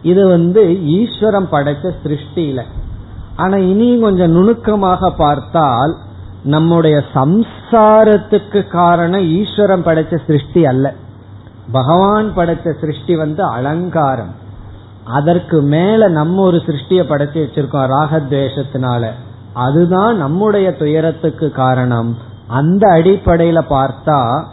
இது 0.01 0.27
வந்து 0.27 0.85
ஈஸ்வரம் 0.85 1.47
படைச்ச 1.51 1.91
சிருஷ்டியில. 2.03 2.61
ஆனா 3.35 3.57
இனியும் 3.57 4.01
கொஞ்சம் 4.01 4.31
நுணுக்கமாக 4.31 5.11
பார்த்தால் 5.11 5.95
நம்முடைய 6.43 7.03
சம்சாரத்துக்கு 7.13 8.67
காரணம் 8.67 9.21
ஈஸ்வரம் 9.21 9.85
படைச்ச 9.85 10.17
சிருஷ்டி 10.27 10.65
அல்ல. 10.65 10.93
பகவான் 11.71 12.37
படைச்ச 12.37 12.79
சிருஷ்டி 12.79 13.15
வந்து 13.15 13.43
அலங்காரம். 13.43 14.33
அதற்கு 15.03 15.61
மேல 15.61 16.07
நம்ம 16.07 16.41
ஒரு 16.41 16.57
சிருஷ்டிய 16.57 17.01
படைச்சு 17.09 17.37
வச்சிருக்கோம் 17.45 17.89
ராகத்வேஷத்தினால. 17.95 19.09
அதுதான் 19.53 20.17
நம்முடைய 20.17 20.75
துயரத்துக்கு 20.75 21.51
காரணம். 21.51 22.27
அந்த 22.49 22.87
அடிப்படையில 22.87 23.59
பார்த்தா 23.69 24.43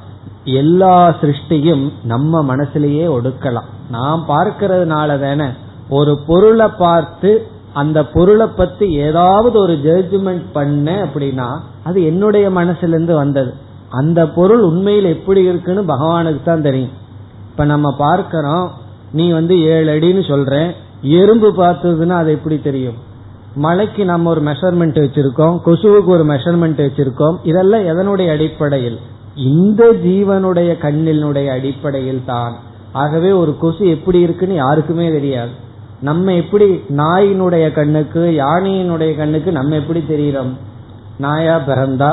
எல்லா 0.44 1.08
சிருஷ்டியும் 1.20 1.84
நம்ம 2.04 2.56
மனசுலயே 2.56 3.04
ஒடுக்கலாம். 3.16 3.68
நாம் 3.90 4.24
பார்க்கறதுனால 4.28 5.20
தானே 5.20 5.48
ஒரு 5.88 6.18
பொருளை 6.26 6.68
பார்த்து 6.78 7.30
அந்த 7.72 7.98
பொருளை 8.04 8.46
பத்தி 8.46 8.86
ஏதாவது 9.06 9.58
ஒரு 9.58 9.72
ஜட்ஜ்மெண்ட் 9.72 10.44
பண்ண 10.52 11.06
அப்படின்னா 11.06 11.48
அது 11.84 12.04
என்னுடைய 12.04 12.50
மனசுல 12.50 12.94
இருந்து 12.94 13.14
வந்தது. 13.14 13.54
அந்த 13.90 14.28
பொருள் 14.28 14.62
உண்மையில் 14.62 15.04
எப்படி 15.04 15.42
இருக்குன்னு 15.42 15.82
பகவானுக்கு 15.82 16.42
தான் 16.44 16.62
தெரியும். 16.62 16.94
இப்ப 17.50 17.64
நம்ம 17.64 17.94
பார்க்கிறோம் 17.96 18.70
நீ 19.12 19.30
வந்து 19.30 19.60
ஏழு 19.62 19.90
அடின்னு 19.96 20.22
சொல்ற 20.32 20.54
எறும்பு 21.00 21.48
பார்த்ததுன்னா 21.56 22.16
அது 22.22 22.32
எப்படி 22.32 22.60
தெரியும்? 22.60 22.96
மலைக்கு 23.56 24.04
நம்ம 24.04 24.30
ஒரு 24.30 24.42
மெஷர்மெண்ட் 24.42 24.96
வச்சிருக்கோம் 25.02 25.58
கொசுவுக்கு 25.66 26.06
ஒரு 26.06 26.24
மெஷர்மெண்ட் 26.26 26.80
வச்சிருக்கோம். 26.86 27.36
இதெல்லாம் 27.42 27.80
எதனுடைய 27.80 28.30
அடிப்படையில்? 28.30 28.98
இந்த 29.34 29.84
ஜீவனுடைய 30.04 30.70
கண்ணினுடைய 30.82 31.46
அடிப்படையில் 31.46 32.22
தான். 32.26 32.56
ஆகவே 32.92 33.30
ஒரு 33.32 33.58
கொசு 33.58 33.88
எப்படி 33.88 34.20
இருக்குன்னு 34.20 34.54
யாருக்குமே 34.54 35.10
தெரியாது. 35.10 35.50
நம்ம 36.00 36.32
எப்படி 36.32 36.80
நாயினுடைய 36.88 37.72
கண்ணுக்கு 37.72 38.20
யானையினுடைய 38.20 39.16
கண்ணுக்கு 39.16 39.52
நம்ம 39.52 39.76
எப்படி 39.76 40.00
தெரிகிறோம்? 40.08 40.52
நாயா 41.18 41.60
பிறந்தா 41.66 42.10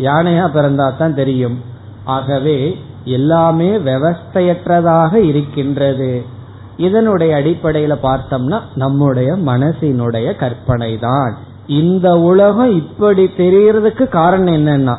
யானையா 0.00 0.46
பிறந்தா 0.54 0.96
தான் 0.96 1.14
தெரியும். 1.14 1.60
ஆகவே 2.04 2.76
எல்லாமே 3.04 3.70
விவஸ்தையற்றதாக 3.78 5.14
இருக்கின்றது. 5.14 6.40
இதனுடைய 6.76 7.36
அடிப்படையில 7.36 7.96
பார்த்தோம்னா 8.02 8.60
நம்முடைய 8.74 9.32
மனசினுடைய 9.32 10.36
கற்பனை 10.36 10.98
தான் 10.98 11.36
இந்த 11.66 12.18
உலகம் 12.18 12.72
இப்படி 12.74 13.24
தெரியறதுக்கு 13.24 14.08
காரணம் 14.08 14.54
என்னன்னா 14.54 14.96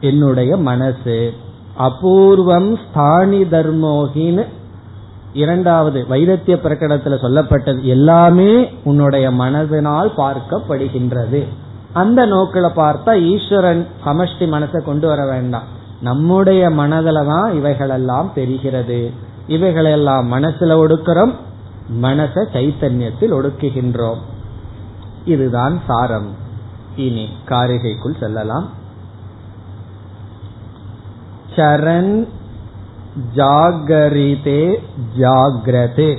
என்னுடைய 0.00 0.56
மனசு. 0.56 1.32
அபூர்வம் 1.78 2.78
ஸ்தானி 2.78 3.42
தர்மோகின்னு 3.42 4.44
இரண்டாவது 5.32 6.06
வைரத்திய 6.10 6.56
பிரகடனத்துல 6.64 7.16
சொல்லப்பட்டது 7.22 7.82
எல்லாமே 7.82 8.68
உன்னுடைய 8.84 9.30
மனதினால் 9.30 10.10
பார்க்கப்படுகின்றது. 10.16 11.44
அந்த 11.92 12.26
நோக்கில 12.26 12.70
பார்த்தா 12.76 13.20
ஈஸ்வரன் 13.22 13.86
சமஷ்டி 14.06 14.40
மனசை 14.40 14.84
கொண்டு 14.84 15.06
வர 15.06 15.26
வேண்டாம். 15.26 15.62
நம்முடைய 16.00 16.70
மனதில 16.70 17.26
தான் 17.26 17.54
இவைகளெல்லாம் 17.54 18.30
தெரிகிறது. 18.34 19.10
இவைகளெல்லாம் 19.46 20.32
மனசுல 20.32 20.72
ஒடுக்கிறோம் 20.72 21.34
மனச 22.02 22.46
சைத்தன்யத்தில் 22.52 23.32
ஒடுக்குகின்றோம். 23.32 24.18
இதுதான் 25.24 25.80
சாரம். 25.86 26.34
இனி 26.96 27.28
காரிகைக்குள் 27.48 28.20
செல்லலாம். 28.20 28.68
சரண் 31.56 32.28
ஜாகரிதே 33.36 34.74
ஜாகிரதே. 35.18 36.18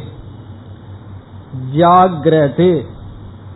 ஜாகிரது 1.76 2.86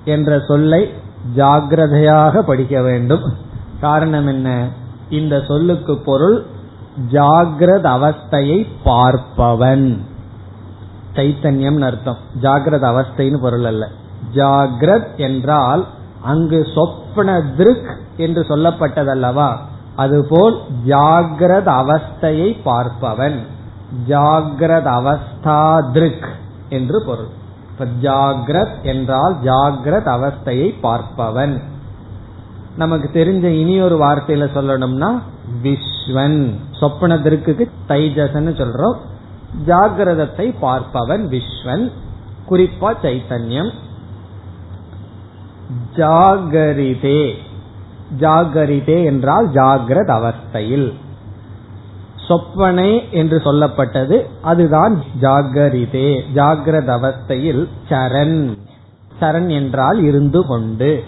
என்ற 0.06 0.40
சொல்லை 0.40 0.94
ஜாகிரதையாக 1.36 2.40
படிக்க 2.40 2.82
வேண்டும். 2.82 3.24
காரணம் 3.82 4.28
என்ன? 4.28 4.68
இந்த 5.10 5.44
சொல்லுக்கு 5.48 5.98
பொருள் 5.98 6.46
ஜாகிரத 7.12 7.86
அவஸ்தையை 7.98 8.68
பார்ப்பவன். 8.86 10.00
சைத்தன்யம் 11.16 11.82
அர்த்தம். 11.82 12.18
ஜாகிரத 12.42 12.84
அவஸ்தைன்னு 12.92 13.42
பொருள் 13.42 13.64
அல்ல. 13.64 13.88
ஜாகிரத் 14.34 15.16
என்றால் 15.16 15.88
அங்கு 16.22 16.68
சொப்பன 16.76 17.42
திருக் 17.42 17.98
என்று 18.18 18.42
சொல்லப்பட்டதல்லவா? 18.42 19.58
அதுபோல் 19.96 20.62
ஜாகிரத 20.86 21.68
அவஸ்தையை 21.68 22.58
பார்ப்பவன். 22.66 23.40
ஜாகிரத 24.08 24.88
அவஸ்தா 24.88 25.92
திருக் 25.92 26.28
என்று 26.70 27.04
பொருள். 27.06 27.40
ஜாகிரத் 28.02 28.82
என்றால் 28.82 29.36
ஜாகிரத் 29.44 30.08
அவஸ்தையை 30.08 30.74
பார்ப்பவன். 30.84 31.62
நமக்கு 32.78 33.10
தெரிஞ்ச 33.14 33.44
இனி 33.44 33.82
ஒரு 33.82 33.98
வார்த்தையில 33.98 34.48
சொல்லணும்னா 34.56 35.20
விஸ்வன் 36.12 36.56
சொப்பனத்திற்கு 36.82 37.70
தைஜசன்னு 37.90 38.52
சொல்றோம். 38.52 38.96
ஜாகிரதத்தை 39.68 40.56
பார்ப்பவன் 40.62 41.28
விஸ்வன். 41.28 41.92
குறிப்பா 42.50 42.96
சைத்தன்யம். 43.04 43.72
ஜாகரிதே. 45.96 47.34
ஜாகரிதே 48.20 49.06
என்றால் 49.06 49.50
ஜாகிரத 49.50 50.10
அவஸ்தையில். 50.10 50.94
சொப்பனை 52.28 53.10
என்று 53.12 53.38
சொல்லப்பட்டது. 53.38 54.26
அதுதான் 54.42 55.04
ஜாகரிதே. 55.22 56.22
ஜாகிரத 56.36 56.90
அவஸ்தையில் 56.90 57.68
சரண். 57.90 58.58
சரண் 59.22 59.50
என்றால் 59.50 60.04
இருந்து 60.04 60.46
கொண்டு. 60.46 61.04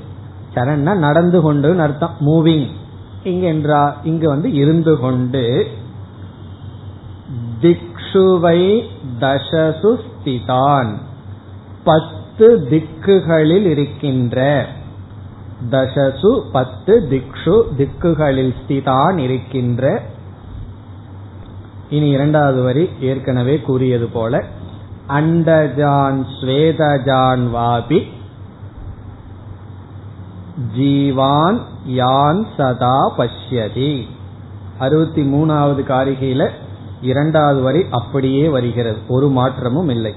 சரண்னா 0.56 0.96
நடந்து 0.96 1.42
கொண்டு 1.42 1.82
அர்த்தம். 1.82 2.14
மூவிங் 2.20 2.68
இங்க 3.24 3.48
என்றா 3.48 3.96
இங்கு 4.04 4.28
வந்து 4.28 4.54
இருந்து 4.54 5.00
கொண்டு 5.00 5.68
திக்ஷுவை 7.62 8.60
தசசு 9.20 9.92
ஸ்திதான். 10.06 10.92
பத்து 11.84 12.68
திக்குகளில் 12.70 13.66
இருக்கின்ற 13.66 14.66
தசசு 15.72 16.42
பத்து 16.52 17.08
திக்ஷு 17.12 17.64
திக்குகளில் 17.78 18.54
ஸ்திதான் 18.62 19.18
இருக்கின்ற 19.18 20.02
இனி 21.90 22.10
இரண்டாவது 22.10 22.64
வரி 22.64 22.90
ஏற்கனவே 23.02 23.60
கூறியது 23.60 24.08
போல 24.08 24.44
அண்டஜான் 25.10 26.20
ஸ்வேதஜான் 26.42 27.46
வாபி 27.56 28.00
ஜீவான் 30.78 31.62
யான் 31.86 32.48
சதா 32.58 33.16
பஷ்யதி. 33.18 34.02
அறுபத்தி 34.80 35.22
மூணாவது 35.22 35.84
காரிகையில 35.88 36.50
இரண்டாவது 37.02 37.62
வரி 37.62 37.86
அப்படியே 37.92 38.48
வருகிறது. 38.48 38.98
ஒரு 39.08 39.28
மாற்றமும் 39.28 39.90
இல்லை. 39.90 40.14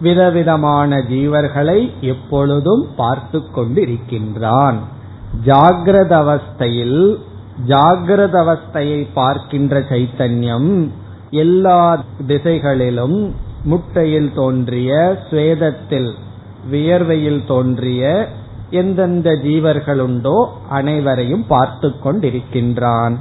விதவிதமான 0.00 0.96
ஜீவர்களை 0.96 1.90
எப்பொழுதும் 2.00 2.86
பார்த்து 2.96 3.42
கொண்டிருக்கின்றான். 3.56 4.74
ஜாகிரத 5.44 6.12
அவஸ்தையில் 6.16 7.16
ஜாகிரத 7.66 8.56
அவஸ்தையை 8.56 9.06
பார்க்கின்ற 9.14 9.80
சைத்தன்யம் 9.80 10.90
எல்லா 11.30 12.02
திசைகளிலும் 12.26 13.34
முட்டையில் 13.64 14.32
தோன்றிய 14.34 15.18
சுவேதத்தில் 15.30 16.12
வியர்வையில் 16.72 17.46
தோன்றிய 17.46 18.28
எந்தெந்த 18.71 19.29
ஜீவர்கள் 19.43 20.01
உண்டோ 20.01 20.37
அனைவரையும் 20.69 21.45
பார்த்து 21.47 21.87
கொண்டிருக்கின்றான் 22.03 23.15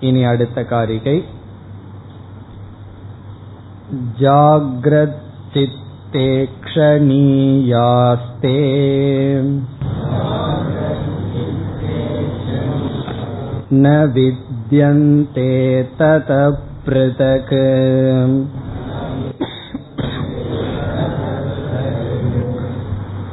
இனி 0.00 0.22
அடுத்த 0.24 0.58
காரிகை 0.64 1.16
जाग्रच्चित्ते 5.20 6.24
क्षणीयास्ते 6.64 8.56
न 13.74 13.94
विद्यन्ते 14.14 15.50
ततः 15.98 16.50
पृथक् 16.86 17.54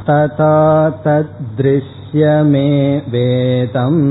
तथा 0.09 0.55
तद्दृश्यमे 1.05 2.69
वेदम् 3.13 4.03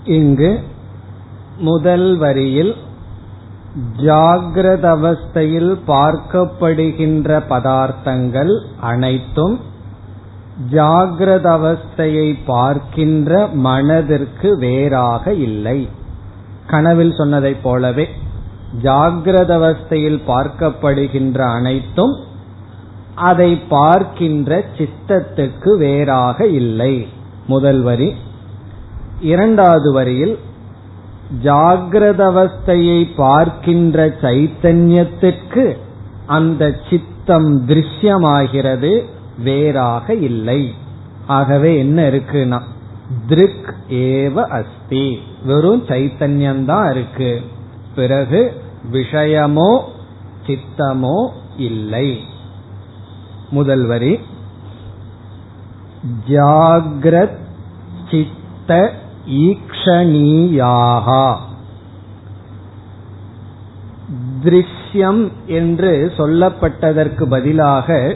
இங்கு 0.08 0.64
முதல் 1.58 2.16
வரியில் 2.16 2.76
ஜாகிரத 4.03 4.85
அவஸ்தையில் 4.85 5.77
பார்க்கப்படுகின்ற 5.87 7.41
பதார்த்தங்கள் 7.49 8.65
அனைத்தும் 8.79 9.59
ஜாகிரத 10.71 11.47
அவஸ்தையை 11.49 12.37
பார்க்கின்ற 12.45 13.47
மனதிற்கு 13.47 14.57
வேறாக 14.57 15.33
இல்லை. 15.33 15.89
கனவில் 16.67 17.11
சொன்னதைப் 17.11 17.63
போலவே 17.63 18.09
ஜாகிரத 18.83 19.51
அவஸ்தையில் 19.57 20.21
பார்க்கப்படுகின்ற 20.27 21.39
அனைத்தும் 21.39 22.15
அதை 23.15 23.55
பார்க்கின்ற 23.55 24.63
சித்தத்துக்கு 24.77 25.77
வேறாக 25.77 26.47
இல்லை. 26.47 27.07
முதல் 27.47 27.81
வரி. 27.81 28.15
இரண்டாவது 29.19 29.93
வரியில் 29.93 30.39
ஜாகிரதவஸ்தையை 31.43 33.09
பார்க்கின்ற 33.15 34.07
சைத்தன்யத்திற்கு 34.07 35.77
அந்த 36.25 36.79
சித்தம் 36.89 37.67
திருஷ்யமாகிறது 37.67 39.05
வேறாக 39.43 40.13
இல்லை. 40.13 40.73
ஆகவே 41.27 41.77
என்ன 41.77 42.01
இருக்குன்னா 42.01 42.61
திருக் 43.27 43.73
ஏவ 43.89 44.33
அஸ்தி. 44.33 45.19
வெறும் 45.45 45.85
சைத்தன்யம்தான் 45.85 46.91
இருக்கு. 46.91 47.41
பிறகு 47.95 48.61
விஷயமோ 48.91 49.81
சித்தமோ 50.47 51.29
இல்லை. 51.57 52.19
முதல் 53.49 53.85
வரி 53.85 54.19
ஜாகிரத் 56.27 57.37
சித்த 58.11 59.03
ஈக்ஷணீயாகா. 59.29 61.35
திருஷ்யம் 64.43 65.31
என்று 65.47 66.13
சொல்லப்பட்டதற்கு 66.17 67.23
பதிலாக 67.23 68.15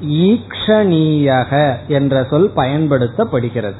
ஈக்ஷணீயக 0.00 1.76
என்ற 1.88 2.26
சொல் 2.30 2.52
பயன்படுத்தப்படுகிறது. 2.56 3.74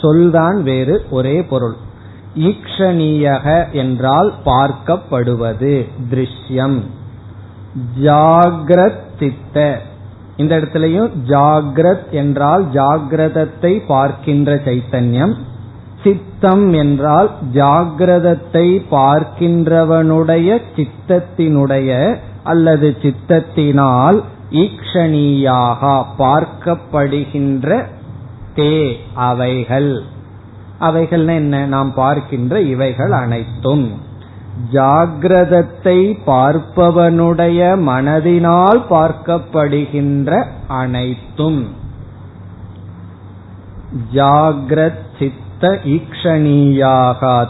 சொல்தான் 0.00 0.62
வேறு 0.62 1.06
ஒரே 1.10 1.42
பொருள். 1.42 1.76
ஈக்ஷணீயக 2.36 3.72
என்றால் 3.72 4.32
பார்க்கப்படுவது 4.44 5.88
திருஷ்யம். 6.10 6.80
ஜாகிரத் 8.02 9.00
சித்த 9.18 9.82
இந்த 10.36 10.56
இடத்துலயும் 10.56 11.10
ஜாகிரத் 11.26 12.10
என்றால் 12.10 12.64
ஜாகிரதத்தை 12.72 13.80
பார்க்கின்ற 13.86 14.54
சைத்தன்யம். 14.54 15.34
சித்தம் 16.02 16.72
என்றால் 16.72 17.30
ஜாகிரதத்தை 17.52 18.66
பார்க்கின்றவனுடைய 18.90 20.62
சித்தத்தினுடைய 20.76 22.16
அல்லது 22.44 22.96
சித்தத்தினால் 23.02 24.22
ஈக்ஷணியாக 24.50 26.04
பார்க்கப்படுகின்ற 26.18 27.84
தே 28.56 28.92
அவைகள். 29.14 30.02
அவைகள் 30.78 31.28
என்ன? 31.28 31.66
நாம் 31.66 31.94
பார்க்கின்ற 31.94 32.60
இவைகள் 32.60 33.12
அனைத்தும். 33.12 34.10
ஜாகிரதத்தை 34.72 36.18
பார்ப்பவனுடைய 36.26 37.76
மனதினால் 37.80 38.82
பார்க்கப்படுகின்ற 38.90 40.44
அனைத்தும். 40.68 41.68
ஜாகிரத் 44.14 45.06
சித்த 45.18 45.68
ஈக்ஷணீயாக 45.68 47.46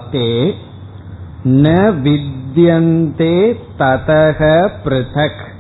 ந 1.44 1.68
வித்யந்தே 2.02 3.60
ததக 3.78 4.68
பிருதக். 4.84 5.50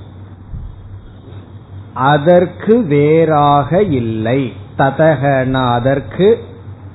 அதற்கு 1.94 2.84
வேறாக 2.84 3.82
இல்லை. 3.82 4.52
ததகன 4.78 5.52
அதற்கு 5.52 6.44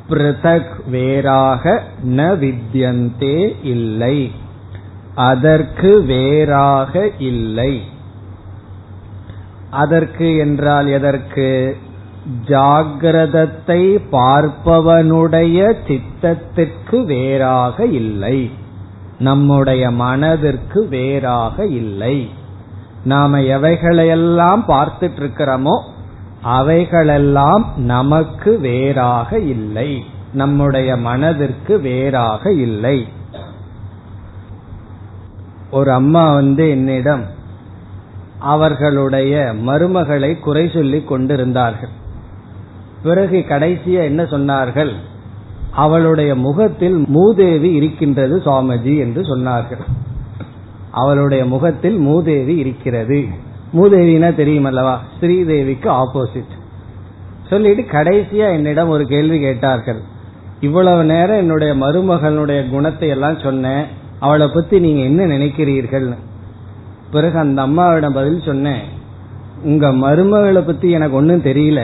பிருதக் 0.10 0.90
வேறாக 0.90 1.84
ந 2.06 2.20
வித்யந்தே 2.36 3.56
இல்லை. 3.64 4.32
அதற்கு 5.16 6.04
வேறாக 6.04 7.10
இல்லை. 7.18 7.82
அதற்கு 9.70 10.38
என்றால் 10.38 10.88
எதற்கு? 10.88 11.78
ஜாகிரதத்தை 12.48 13.82
பார்ப்பவனுடைய 14.12 15.60
சித்தத்திற்கு 15.88 17.06
வேறாக 17.06 17.86
இல்லை. 17.86 18.52
நம்முடைய 19.20 19.92
மனதிற்கு 19.92 20.88
வேறாக 20.88 21.66
இல்லை. 21.66 22.30
நாம 23.04 23.40
எவைகளையெல்லாம் 23.40 24.64
பார்த்துட்டு 24.68 25.20
இருக்கிறோமோ 25.20 25.76
அவைகளெல்லாம் 26.42 27.74
நமக்கு 27.76 28.60
வேறாக 28.60 29.40
இல்லை. 29.40 30.04
நம்முடைய 30.34 30.98
மனதிற்கு 30.98 31.80
வேறாக 31.80 32.52
இல்லை. 32.52 33.08
ஒரு 35.72 35.92
அம்மா 35.92 36.34
வந்து 36.34 36.70
என்னிடம் 36.70 37.24
அவர்களுடைய 38.40 39.54
மருமகளை 39.66 40.40
குறை 40.40 40.70
சொல்லிக் 40.74 41.08
கொண்டிருந்தார்கள். 41.08 41.90
பிறகு 43.04 43.46
கடைசியா 43.50 44.04
என்ன 44.04 44.24
சொன்னார்கள்? 44.24 44.92
அவளுடைய 45.72 46.36
முகத்தில் 46.36 47.04
மூதேவி 47.08 47.74
இருக்கின்றது 47.74 48.42
சுவாமிஜி 48.46 48.98
என்று 48.98 49.22
சொன்னார்கள். 49.22 49.82
அவளுடைய 50.92 51.46
முகத்தில் 51.46 51.98
மூதேவி 51.98 52.56
இருக்கிறது. 52.56 53.28
மூதேவினா 53.74 54.30
தெரியுமல்லவா? 54.42 54.98
ஸ்ரீதேவிக்கு 55.22 55.90
ஆப்போசிட் 55.94 56.56
சொல்லிட்டு 57.50 58.00
கடைசியா 58.00 58.54
என்னிடம் 58.54 58.90
ஒரு 58.90 59.06
கேள்வி 59.06 59.40
கேட்டார்கள். 59.40 60.00
இவ்வளவு 60.60 61.04
நேரம் 61.04 61.38
என்னுடைய 61.38 61.74
மருமகளுடைய 61.74 62.70
குணத்தை 62.70 63.10
எல்லாம் 63.10 63.40
சொன்னேன். 63.40 63.86
அவளை 64.20 64.50
பத்தி 64.54 64.80
நீங்க 64.80 65.02
என்ன 65.02 65.26
நினைக்கிறீர்கள்? 65.26 66.16
பிறகு 67.12 67.40
அந்த 67.40 67.62
அம்மாவிடம் 67.62 68.14
பதில் 68.14 68.42
சொன்னேன். 68.42 68.82
உங்க 69.64 69.88
மருமகளை 69.90 70.66
பத்தி 70.66 70.92
எனக்கு 70.92 71.16
ஒன்னும் 71.16 71.44
தெரியல. 71.44 71.84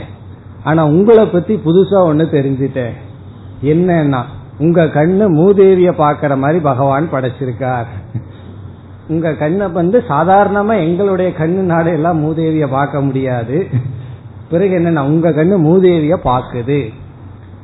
ஆனா 0.64 0.86
உங்களை 0.86 1.26
பத்தி 1.26 1.56
புதுசா 1.56 2.00
ஒண்ணு 2.00 2.26
தெரிஞ்சிட்டேன். 2.32 2.94
என்னன்னா 3.64 4.22
உங்க 4.60 4.86
கண்ணு 4.86 5.26
மூதேவிய 5.40 5.92
பாக்குற 5.92 6.38
மாதிரி 6.38 6.60
பகவான் 6.60 7.10
படைச்சிருக்கார். 7.12 7.86
உங்க 9.10 9.34
கண்ணை 9.34 9.66
வந்து 9.68 10.04
சாதாரணமா 10.10 10.74
எங்களுடைய 10.88 11.32
கண்ணு 11.40 11.94
எல்லாம் 11.94 12.22
மூதேவிய 12.26 12.68
பார்க்க 12.68 13.02
முடியாது. 13.02 13.58
பிறகு 14.52 14.74
என்னன்னா 14.80 15.02
உங்க 15.12 15.30
கண்ணு 15.30 15.56
மூதேவிய 15.70 16.16
பாக்குது 16.30 16.82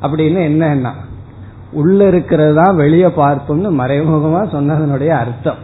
அப்படின்னு 0.02 0.40
என்னன்னா 0.50 0.92
உள்ள 1.72 2.08
இருக்கிறது 2.08 2.54
தான் 2.56 2.76
வெளியே 2.76 3.10
பார்ப்போம்னு 3.18 3.72
மறைமுகமா 3.80 4.42
சொன்னதனுடைய 4.54 5.12
அர்த்தம். 5.24 5.60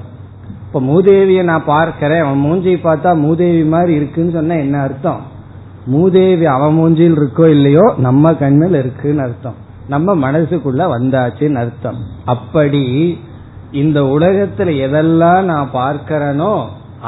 இப்ப 0.66 0.80
மூதேவிய 0.82 1.44
நான் 1.44 1.66
பார்க்கிறேன் 1.66 2.24
அவன் 2.24 2.44
மூஞ்சியை 2.46 2.80
பார்த்தா 2.84 3.12
மூதேவி 3.20 3.64
மாதிரி 3.64 3.94
இருக்குன்னு 3.94 4.32
சொன்னா 4.32 4.56
என்ன 4.56 4.82
அர்த்தம்? 4.82 5.22
மூதேவி 5.86 6.46
அவன் 6.46 6.78
மூஞ்சியில் 6.80 7.18
இருக்கோ 7.20 7.46
இல்லையோ 7.50 7.86
நம்ம 7.98 8.34
கண்ணில் 8.34 8.78
இருக்குன்னு 8.84 9.22
அர்த்தம். 9.22 9.58
நம்ம 9.88 10.16
மனசுக்குள்ள 10.16 10.84
வந்தாச்சுன்னு 10.96 11.62
அர்த்தம். 11.64 12.00
அப்படி 12.26 12.84
இந்த 13.82 14.00
உலகத்துல 14.16 14.74
எதெல்லாம் 14.86 15.44
நான் 15.52 15.70
பார்க்கிறனோ 15.74 16.54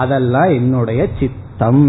அதெல்லாம் 0.01 0.49
என்னுடைய 0.59 1.01
சித்தம். 1.19 1.85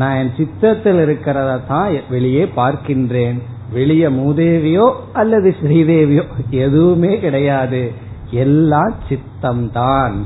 நான் 0.00 0.16
என் 0.20 0.34
சித்தத்தில் 0.38 1.00
இருக்கிறத 1.06 1.52
தான் 1.68 1.90
வெளியே 2.14 2.44
பார்க்கின்றேன். 2.58 3.38
வெளியே 3.76 4.08
மூதேவியோ 4.18 4.86
அல்லது 5.20 5.48
ஸ்ரீதேவியோ 5.60 6.24
எதுவுமே 6.64 7.12
கிடையாது. 7.24 7.82
எல்லாம் 8.44 8.94
சித்தம் 9.08 9.64
தான் 9.78 10.16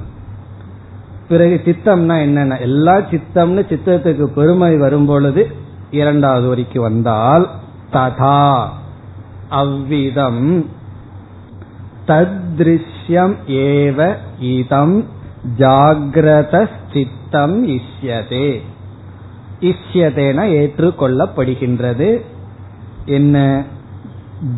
பிறகு 1.30 1.56
சித்தம்னா 1.66 2.14
என்னென்ன? 2.26 2.58
எல்லா 2.68 2.94
சித்தம்னு 3.12 3.62
சித்தத்துக்கு 3.72 4.26
பெருமை 4.38 4.72
வரும் 4.76 5.08
பொழுது 5.10 5.42
இரண்டாவது 6.00 6.46
வரைக்கும் 6.48 6.86
வந்தால் 6.88 7.44
ததா. 7.94 8.42
அவ்விதம் 9.60 10.44
தத்ருஷ்யம் 12.10 13.36
ஏவ 13.46 14.14
இதம் 14.40 15.04
ஜாகிரத 15.58 16.68
சித்தம் 16.92 17.68
இஷ்யதே. 17.68 18.60
இஷ்யதேன 19.60 20.38
ஏற்றுக்கொள்ளப்படுகின்றது. 20.50 22.20
என்ன? 23.06 23.64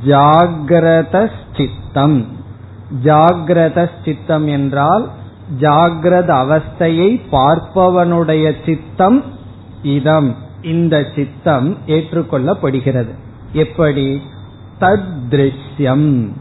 ஜாகிரத 0.06 1.30
சித்தம் 1.56 2.26
ஜாகிரத 3.04 3.90
சித்தம் 4.04 4.46
என்றால் 4.46 5.10
ஜாகிரத 5.60 6.30
அவஸ்தையை 6.44 7.20
பார்ப்பவனுடைய 7.32 8.54
சித்தம் 8.66 9.24
இதம். 9.82 10.36
இந்த 10.62 11.06
சித்தம் 11.14 11.76
ஏற்றுக்கொள்ளப்படுகிறது. 11.86 13.14
எப்படி? 13.52 14.22
தத்ருஷ்யம் 14.80 16.32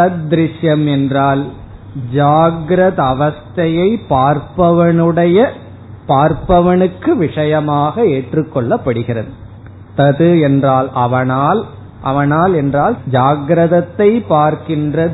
தத்ருஷ்யம் 0.00 0.86
என்றால் 0.90 1.42
ஜாகிரத 2.14 2.98
அவஸ்தையை 3.12 3.88
பார்ப்பவனுடைய 4.10 5.38
பார்ப்பவனுக்கு 6.08 7.10
விஷயமாக 7.16 8.04
ஏற்றுக்கொள்ளப்படுகிறது. 8.04 9.30
தது 9.96 10.30
என்றால் 10.40 10.88
அவனால் 10.94 11.60
அவனால் 12.02 12.54
என்றால் 12.54 12.96
ஜாகிரதத்தை 13.10 14.10
பார்க்கின்ற 14.28 15.08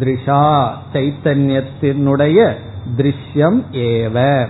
திருஷா 0.00 0.44
சைத்தன்யத்தினுடைய 0.92 2.38
திருஷ்யம் 2.96 3.58
ஏவ. 3.86 4.46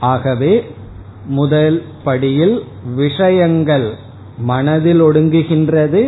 ஆகவே 0.00 0.54
முதல் 1.30 1.82
படியில் 2.04 2.56
விஷயங்கள் 2.96 3.88
மனதில் 4.38 5.02
ஒடுங்குகின்றது 5.02 6.02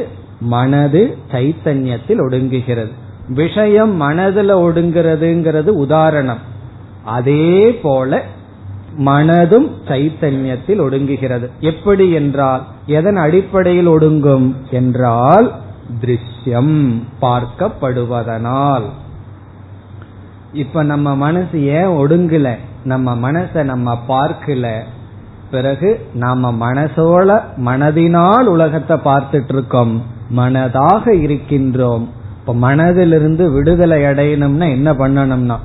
மனது 0.45 1.19
சைத்தன்யத்தில் 1.33 2.21
ஒடுங்குகிறது. 2.21 2.93
விஷயம் 3.29 3.93
மனதில் 3.97 4.55
ஒடுங்கிறதுங்கிறது 4.55 5.73
உதாரணம். 5.77 6.43
அதே 7.05 7.75
போல 7.83 8.23
மனதும் 8.99 9.69
சைத்தன்யத்தில் 9.89 10.81
ஒடுங்குகிறது. 10.81 11.47
எப்படி 11.61 12.11
என்றால் 12.11 12.63
எதன் 12.87 13.17
அடிப்படையில் 13.17 13.89
ஒடுங்கும் 13.89 14.53
என்றால் 14.71 15.53
திருஷ்யம் 16.01 17.03
பார்க்கப்படுவதனால். 17.21 18.89
இப்ப 20.53 20.83
நம்ம 20.83 21.15
மனசு 21.17 21.65
ஏன் 21.65 21.95
ஒடுங்கல? 22.01 22.57
நம்ம 22.85 23.33
மனசை 23.33 23.63
நம்ம 23.63 23.99
பார்க்கல? 24.09 24.67
பிறகு 25.55 25.91
நாம 26.23 26.51
மனசோட 26.61 27.37
மனதினால் 27.67 28.49
உலகத்தை 28.55 28.97
பார்த்துட்டு 29.05 29.53
இருக்கோம் 29.55 29.95
மனதாக 30.39 31.05
இருக்கின்றோம். 31.25 32.05
இப்ப 32.41 32.55
மனதிலிருந்து 32.67 33.45
விடுதலை 33.57 33.99
அடையணும்னா 34.03 34.67
என்ன 34.77 34.91
பண்ணணும்னா 34.93 35.57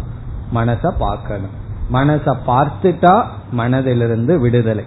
மனச 0.58 0.92
பார்க்கணும். 1.00 1.56
மனச 1.94 2.34
பார்த்துட்டா 2.48 3.14
மனதிலிருந்து 3.58 4.34
விடுதலை. 4.40 4.86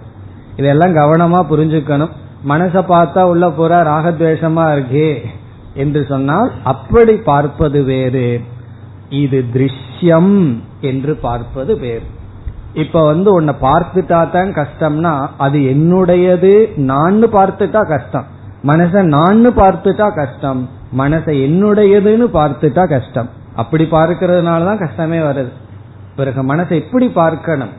இதெல்லாம் 0.59 0.97
கவனமா 0.99 1.39
புரிஞ்சுக்கணும். 1.51 2.13
மனச 2.51 2.75
பார்த்தா 2.91 3.21
உள்ள 3.31 3.45
பூரா 3.57 3.79
ராகத்வேஷமா 3.91 4.65
இருக்கே 4.75 5.09
என்று 5.83 6.01
சொன்னால் 6.09 6.49
அப்படி 6.73 7.13
பார்ப்பது 7.29 7.81
வேறு. 7.91 8.27
இது 9.21 9.39
திருஷ்யம் 9.53 10.35
என்று 10.89 11.13
பார்ப்பது 11.25 11.73
வேறு. 11.79 12.07
இப்ப 12.73 13.05
வந்து 13.05 13.33
உன்னை 13.33 13.53
பார்த்துட்டா 13.61 14.19
தான் 14.31 14.51
கஷ்டம்னா 14.59 15.27
அது 15.37 15.59
என்னுடையது 15.59 16.53
நான் 16.91 17.23
பார்த்துட்டா 17.23 17.81
கஷ்டம். 17.87 18.25
மனச 18.63 19.01
நான் 19.01 19.45
பார்த்துட்டா 19.57 20.07
கஷ்டம் 20.15 20.69
மனசை 20.97 21.33
என்னுடையதுன்னு 21.47 22.25
பார்த்துட்டா 22.39 22.83
கஷ்டம். 22.89 23.29
அப்படி 23.55 23.83
பார்க்கறதுனாலதான் 23.91 24.77
கஷ்டமே 24.77 25.19
வருது. 25.19 25.51
பிறகு 26.15 26.41
மனசை 26.55 26.73
எப்படி 26.83 27.07
பார்க்கணும்? 27.09 27.73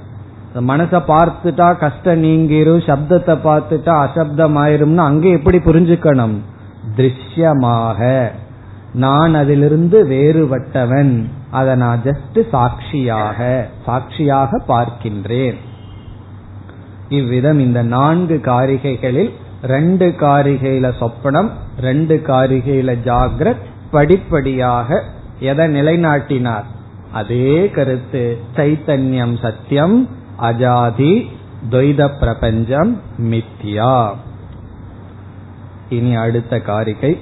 மனசை 0.55 0.99
பார்த்துட்டா 1.13 1.69
கஷ்டம் 1.79 2.23
நீங்கிரும் 2.23 2.87
சப்தத்தை 2.89 3.37
பார்த்துட்டா 3.49 3.95
அசப்தம் 4.07 4.57
ஆயிரும்னு 4.57 5.05
அங்கே 5.11 5.31
எப்படி 5.31 5.59
புரிஞ்சுக்கணும்? 5.59 6.37
திருஷ்யமாக. 6.97 8.01
நான் 8.95 9.35
அதிலிருந்து 9.35 10.07
வேறுபட்டவன். 10.09 11.29
அதை 11.51 11.75
நான் 11.75 12.01
ஜஸ்ட் 12.05 12.49
சாட்சியாக 12.49 13.69
சாட்சியாக 13.87 14.63
பார்க்கின்றேன். 14.69 15.57
இவ்விதம் 17.09 17.59
இந்த 17.59 17.83
நான்கு 17.83 18.41
காரிகைகளில் 18.43 19.31
ரெண்டு 19.63 20.15
காரிகையில 20.19 20.93
சொப்பனம் 21.01 21.51
ரெண்டு 21.81 22.23
காரிகையில 22.27 22.97
ஜாகிரத் 23.05 23.65
படிப்படியாக 23.91 25.03
எதை 25.41 25.67
நிலைநாட்டினார்? 25.67 26.65
அதே 27.13 27.71
கருத்து 27.71 28.39
சைத்தன்யம் 28.57 29.41
சத்தியம் 29.43 30.09
அஜாதி 30.41 31.27
துவைத 31.71 32.11
பிரபஞ்சம் 32.19 33.01
மித்யா. 33.19 34.11
இனி 35.89 36.15
அடுத்த 36.15 36.61
காரிகை. 36.61 37.21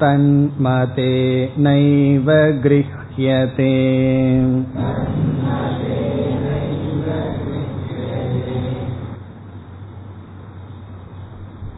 तन्मते 0.00 1.12
नैव 1.56 2.28
गृह्यते 2.64 3.72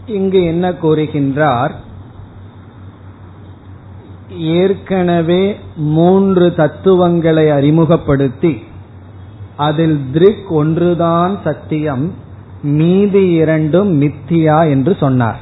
இங்கு 0.09 0.41
என்ன 0.45 0.67
கூறுகின்றார் 0.83 1.75
ஏற்கனவே 4.55 5.43
மூன்று 5.95 6.47
தத்துவங்களை 6.55 7.47
அறிமுகப்படுத்தி 7.51 8.53
அதில் 9.57 9.99
திருக் 10.13 10.49
ஒன்றுதான் 10.53 11.35
சத்தியம் 11.45 12.05
மீதி 12.79 13.25
இரண்டும் 13.33 13.91
மித்தியா 14.03 14.59
என்று 14.71 14.93
சொன்னார் 14.97 15.41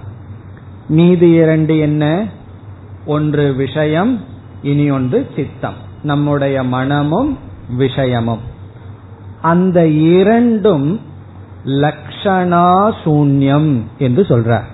மீதி 0.88 1.30
இரண்டு 1.34 1.78
என்ன 1.78 2.04
ஒன்று 3.07 3.53
விஷயம் 3.53 4.23
இனி 4.61 4.91
ஒன்று 4.91 5.29
சித்தம். 5.35 5.73
நம்முடைய 6.03 6.63
மனமும் 6.63 7.37
விஷயமும். 7.77 8.39
அந்த 9.41 9.87
இரண்டும் 9.87 11.01
லக்ஷணா 11.65 12.93
சூன்யம் 13.03 13.81
என்று 13.97 14.21
சொல்றார். 14.21 14.65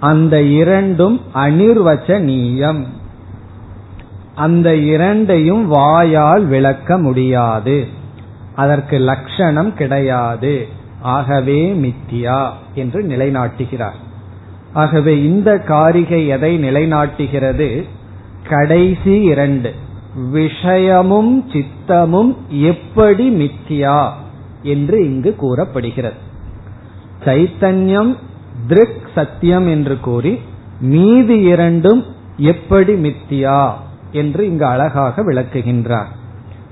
அந்த 0.00 0.42
இரண்டும் 0.42 1.20
அனிர்வச்சனீயம் 1.34 2.84
அந்த 4.34 4.76
இரண்டையும் 4.76 5.66
வாயால் 5.66 6.44
விளக்க 6.46 6.98
முடியாது. 6.98 7.86
அதற்கு 8.54 8.98
லட்சணம் 8.98 9.74
கிடையாது. 9.74 10.68
ஆகவே 11.00 11.72
மித்தியா 11.72 12.48
என்று 12.74 13.02
நிலைநாட்டுகிறார். 13.02 13.98
ஆகவே 14.72 15.24
இந்த 15.24 15.58
காரிகை 15.58 16.26
எதை 16.26 16.58
நிலைநாட்டுகிறது? 16.58 17.84
கடைசி 18.48 19.22
இரண்டு. 19.22 19.74
விஷயமும் 20.30 21.50
சித்தமும் 21.50 22.36
எப்படி 22.48 23.30
மித்தியா 23.30 24.10
என்று 24.62 25.04
இங்கு 25.04 25.34
கூறப்படுகிறது. 25.34 26.14
சைத்தன்யம் 27.24 28.16
திருக் 28.68 29.08
சத்தியம் 29.14 29.68
என்று 29.68 30.00
கூறி 30.00 30.40
மீதி 30.80 31.40
இரண்டும் 31.40 32.04
எப்படி 32.36 32.92
மித்தியா 32.92 33.70
என்று 34.12 34.46
இங்கு 34.46 34.66
அழகாக 34.66 35.22
விளக்குகின்றார். 35.22 36.10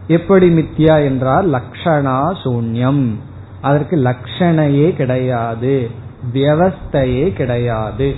எப்படி 0.06 0.48
மித்தியா 0.48 1.04
என்றால் 1.04 1.50
லக்ஷணா 1.50 2.32
சூன்யம். 2.44 3.14
அதற்கு 3.60 3.96
லட்சணையே 3.96 4.92
கிடையாது. 4.92 5.90
வியவஸ்தையே 6.32 7.32
கிடையாது. 7.32 8.14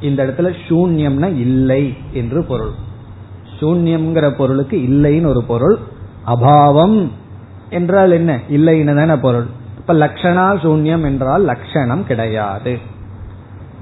இந்த 0.00 0.26
இடத்துல 0.26 0.54
சூன்யம்னா 0.68 1.26
இல்லை 1.26 1.96
என்று 2.12 2.44
பொருள். 2.44 2.70
சூன்யம்ங்கிற 3.60 4.30
பொருளுக்கு 4.30 4.76
இல்லைன்னு 4.76 5.26
ஒரு 5.26 5.42
பொருள். 5.42 5.78
அபாவம் 6.26 7.10
என்றால் 7.70 8.10
என்ன? 8.10 8.40
இல்லைன்னு 8.50 8.94
தானே 8.94 9.20
பொருள். 9.20 9.46
இப்ப 9.78 9.94
லட்சணா 9.94 10.56
சூன்யம் 10.56 11.02
என்றால் 11.02 11.44
லட்சணம் 11.44 12.06
கிடையாது. 12.06 12.78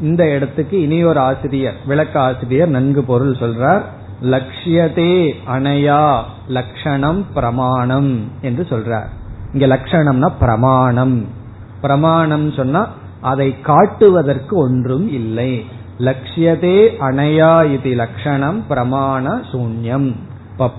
இந்த 0.01 0.31
இடத்துக்கு 0.31 0.81
இனி 0.81 1.05
ஒரு 1.05 1.21
ஆசிரியர் 1.21 1.75
விளக்க 1.87 2.21
ஆசிரியர் 2.21 2.69
நன்கு 2.69 3.05
பொருள் 3.05 3.33
சொல்றார். 3.33 3.83
லட்சியதே 4.23 5.35
அணையா 5.49 6.23
லட்சணம் 6.49 7.27
பிரமாணம் 7.35 8.31
என்று 8.41 8.67
சொல்றார். 8.71 9.07
இங்க 9.53 9.67
லட்சணம்னா 9.67 10.33
பிரமாணம். 10.39 11.41
பிரமாணம் 11.83 12.53
சொன்னா 12.53 12.89
அதை 13.21 13.61
காட்டுவதற்கு 13.61 14.57
ஒன்றும் 14.57 15.13
இல்லை. 15.13 15.65
லட்சியதே 15.99 16.79
அணையா 17.01 17.73
இது 17.73 17.95
லட்சணம் 17.95 18.65
பிரமாண 18.69 19.25
சூன்யம். 19.53 20.15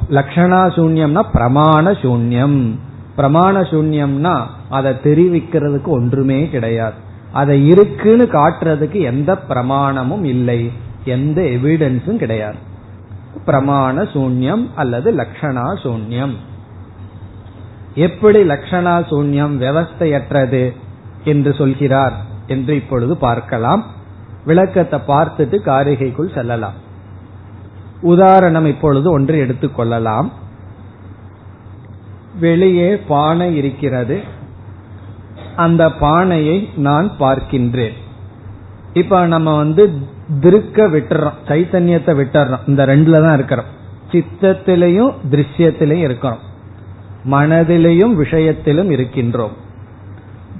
லட்சணா 0.10 0.62
சூன்யம்னா 0.76 1.22
பிரமாண 1.34 1.86
சூன்யம். 2.02 2.60
பிரமாண 3.18 3.56
சூன்யம்னா 3.72 4.36
அதை 4.70 4.92
தெரிவிக்கிறதுக்கு 5.04 5.88
ஒன்றுமே 5.88 6.50
கிடையாது. 6.50 6.94
அதை 7.32 7.68
இருக்குன்னு 7.68 8.30
காட்டுறதுக்கு 8.32 9.02
எந்த 9.02 9.38
பிரமாணமும் 9.50 10.24
இல்லை. 10.24 10.72
எந்த 11.06 11.42
எவிடன்ஸும் 11.42 12.16
கிடையாது. 12.16 12.60
பிரமாண 13.46 13.96
சூன்யம் 14.14 14.66
அல்லது 14.76 15.12
லட்சணா 15.12 15.66
சூன்யம். 15.84 16.36
எப்படி 17.96 18.44
லட்சணா 18.44 18.96
சூன்யம் 19.10 19.56
விவஸ்தையற்றது 19.64 20.64
என்று 21.24 21.54
சொல்கிறார் 21.54 22.14
என்று 22.48 22.76
இப்பொழுது 22.76 23.18
பார்க்கலாம். 23.18 23.86
விளக்கத்தை 24.46 25.00
பார்த்துட்டு 25.08 25.58
காரிகைக்குள் 25.66 26.34
செல்லலாம். 26.34 26.74
உதாரணம் 28.02 28.66
இப்பொழுது 28.66 29.12
ஒன்று 29.12 29.46
எடுத்துக்கொள்ளலாம் 29.46 30.32
வெளியே 32.40 32.98
பானை 32.98 33.56
இருக்கிறது. 33.56 34.22
அந்த 35.56 35.92
பானையை 35.92 36.70
நான் 36.76 37.12
பார்க்கின்றேன். 37.20 37.94
இப்ப 38.94 39.26
நம்ம 39.26 39.56
வந்து 39.56 39.94
திருக்க 40.40 40.88
விட்டுறோம் 40.88 41.34
சைத்தன்யத்தை 41.48 42.16
விட்டுறோம். 42.22 42.60
இந்த 42.68 42.86
ரெண்டுல 42.86 43.22
தான் 43.22 43.34
இருக்கிறோம். 43.34 43.82
சித்தத்திலையும் 44.12 45.14
திருஷ்யத்திலையும் 45.32 46.06
இருக்கிறோம். 46.08 46.38
மனதிலையும் 47.32 48.14
விஷயத்திலும் 48.14 48.90
இருக்கின்றோம். 48.90 49.62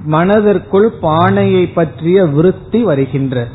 மனதிற்குள் 0.04 0.90
பானையை 1.02 1.68
பற்றிய 1.68 2.26
விருத்தி 2.26 2.84
வருகின்ற. 2.84 3.48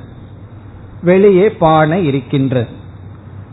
வெளியே 1.03 1.51
பானை 1.51 2.07
இருக்கின்ற. 2.07 2.67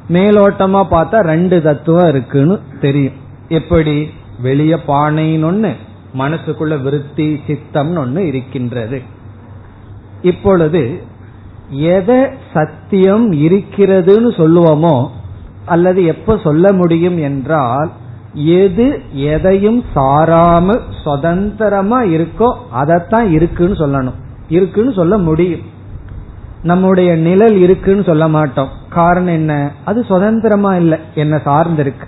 மேலோட்டமா 0.10 0.86
பார்த்தா 0.92 1.20
ரெண்டு 1.20 1.62
தத்துவம் 1.62 2.08
இருக்குன்னு 2.08 2.60
தெரியும். 2.82 3.14
எப்படி? 3.48 4.10
வெளிய 4.40 4.80
பானைன்னு 4.88 5.50
ஒண்ணு 5.52 5.76
மனசுக்குள்ள 6.18 6.82
விருத்தி 6.82 7.42
சித்தம்னு 7.48 8.02
ஒண்ணு 8.06 8.18
இருக்கின்றது. 8.18 9.02
இப்பொழுது 10.22 11.04
எதை 11.70 12.26
சத்தியம் 12.54 13.32
இருக்கிறதுன்னு 13.32 14.32
சொல்லுவோமோ 14.38 15.10
அல்லது 15.66 16.06
எப்ப 16.06 16.38
சொல்ல 16.38 16.74
முடியும் 16.74 17.18
என்றால் 17.18 17.92
எது 18.36 19.02
எதையும் 19.14 19.84
சாராமல் 19.96 20.82
சுதந்திரமா 21.04 22.02
இருக்கோ 22.02 22.54
அதைத்தான் 22.72 23.32
இருக்குன்னு 23.32 23.74
சொல்லணும். 23.74 24.14
இருக்குன்னு 24.50 24.94
சொல்ல 24.94 25.18
முடியும். 25.18 25.60
நம்முடைய 26.64 27.16
நிழல் 27.16 27.58
இருக்குன்னு 27.58 28.04
சொல்ல 28.04 28.28
மாட்டோம். 28.28 28.70
காரணம் 28.90 29.34
என்ன? 29.34 29.72
அது 29.86 30.04
சுதந்திரமா 30.04 30.76
இல்லை. 30.76 30.98
என்ன 31.16 31.42
சார்ந்திருக்கு. 31.46 32.06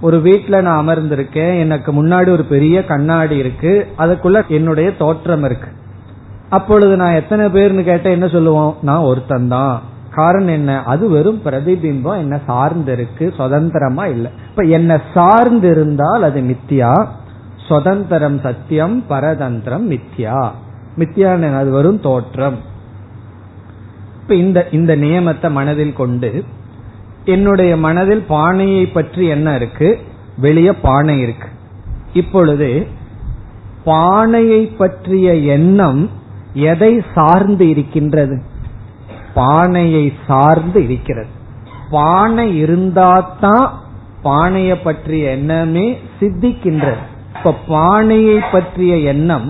ஒரு 0.00 0.20
வீட்டில் 0.20 0.62
நான் 0.62 0.88
அமர்ந்திருக்கேன். 0.88 1.58
எனக்கு 1.58 1.92
முன்னாடி 1.92 2.28
ஒரு 2.28 2.44
பெரிய 2.44 2.84
கண்ணாடி 2.84 3.36
இருக்கு. 3.36 3.86
அதுக்குள்ள 3.98 4.46
என்னுடைய 4.46 4.96
தோற்றம் 4.96 5.44
இருக்கு. 5.44 5.68
அப்பொழுது 6.48 6.96
நான் 6.96 7.14
எத்தனை 7.14 7.46
பேர்னு 7.46 7.82
கேட்ட 7.82 8.10
என்ன 8.10 8.28
சொல்லுவோம்? 8.28 8.76
நான் 8.82 9.02
ஒருத்தன் 9.02 9.48
தான். 9.48 9.82
காரணம் 10.16 10.54
என்ன? 10.58 10.70
அது 10.92 11.04
வெறும் 11.08 11.40
பிரதிபிம்பம் 11.44 12.22
என்ன 12.24 12.34
சார்ந்து 12.46 12.92
இருக்கு 12.92 13.24
சுதந்திரமா 13.36 14.04
இல்லை. 14.14 14.30
இப்ப 14.50 14.62
என்ன 14.76 15.00
சார்ந்து 15.14 15.68
இருந்தால் 15.70 16.24
அது 16.28 16.40
மித்தியா? 16.50 16.92
சுதந்திரம் 17.68 18.38
சத்தியம் 18.40 18.96
பரதந்திரம் 19.10 19.86
மித்யா 19.92 20.38
மித்தியான 20.98 21.52
அது 21.56 21.70
வரும் 21.70 22.00
தோற்றம். 22.00 22.58
இப்ப 24.20 24.34
இந்த 24.34 24.58
இந்த 24.70 24.92
நியமத்தை 24.96 25.48
மனதில் 25.50 25.98
கொண்டு 26.00 26.30
என்னுடைய 27.24 27.72
மனதில் 27.76 28.24
பானையை 28.28 28.84
பற்றி 28.86 29.24
என்ன 29.26 29.54
இருக்கு? 29.56 29.88
வெளியே 30.38 30.72
பானை 30.86 31.16
இருக்கு. 31.20 31.48
இப்பொழுது 32.12 32.70
பானையை 33.84 34.62
பற்றிய 34.80 35.28
எண்ணம் 35.56 36.02
எதை 36.68 36.92
சார்ந்து 37.14 37.64
இருக்கின்றது? 37.68 38.36
பானையை 39.36 40.04
சார்ந்து 40.26 40.80
இருக்கிறது. 40.84 41.32
பானை 41.90 42.46
இருந்தாதான் 42.64 43.66
பானைய 44.24 44.72
பற்றிய 44.84 45.30
எண்ணமே 45.30 45.86
சித்திக்கின்றது. 46.20 47.04
இப்ப 47.36 47.54
பானையை 47.68 48.38
பற்றிய 48.52 48.96
எண்ணம் 48.96 49.48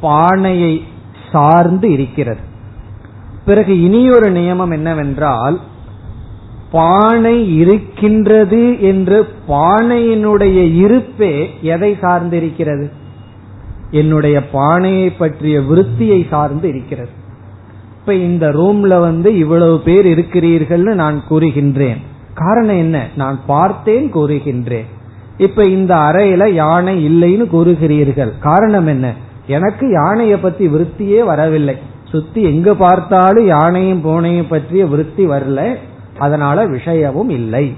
பானையை 0.00 0.72
சார்ந்து 1.32 1.88
இருக்கிறது. 1.92 2.42
பிறகு 3.44 3.72
இனியொரு 3.82 4.28
நியமம் 4.32 4.72
என்னவென்றால் 4.72 5.56
பானை 6.72 7.36
இருக்கின்றது 7.56 8.80
என்று 8.80 9.18
பானையினுடைய 9.48 10.58
இருப்பே 10.76 11.34
எதை 11.62 11.90
சார்ந்து 12.00 12.36
இருக்கிறது 12.36 12.86
என்னுடைய 13.90 14.36
பானையை 14.48 15.10
பற்றிய 15.10 15.56
விருத்தியை 15.60 16.20
சார்ந்து 16.28 16.68
இருக்கிறது. 16.68 17.20
இப்ப 18.02 18.14
இந்த 18.14 18.48
ரூம்ல 18.48 19.00
வந்து 19.00 19.38
இவ்வளவு 19.38 19.80
பேர் 19.80 20.06
இருக்கிறீர்கள்னு 20.06 20.94
நான் 20.94 21.22
கூறுகின்றேன். 21.30 21.96
காரணம் 22.34 22.76
என்ன? 22.76 23.06
நான் 23.16 23.40
பார்த்தேன் 23.46 24.14
கூறுகின்றேன். 24.14 24.84
இப்ப 25.36 25.64
இந்த 25.64 25.94
அறையில 25.94 26.48
யானை 26.48 26.96
இல்லைன்னு 27.06 27.44
கூறுகிறீர்கள். 27.44 28.38
காரணம் 28.38 28.86
என்ன? 28.86 29.12
எனக்கு 29.46 29.90
யானையை 29.90 30.38
பத்தி 30.38 30.68
விருத்தியே 30.68 31.24
வரவில்லை. 31.24 31.76
சுத்தி 32.04 32.42
எங்க 32.42 32.74
பார்த்தாலும் 32.74 33.46
யானையும் 33.46 34.04
பூனையும் 34.04 34.48
பற்றிய 34.48 34.86
விருத்தி 34.86 35.26
வரல. 35.26 35.74
அதனால 36.18 36.66
விஷயமும் 36.66 37.28
இல்லை. 37.28 37.74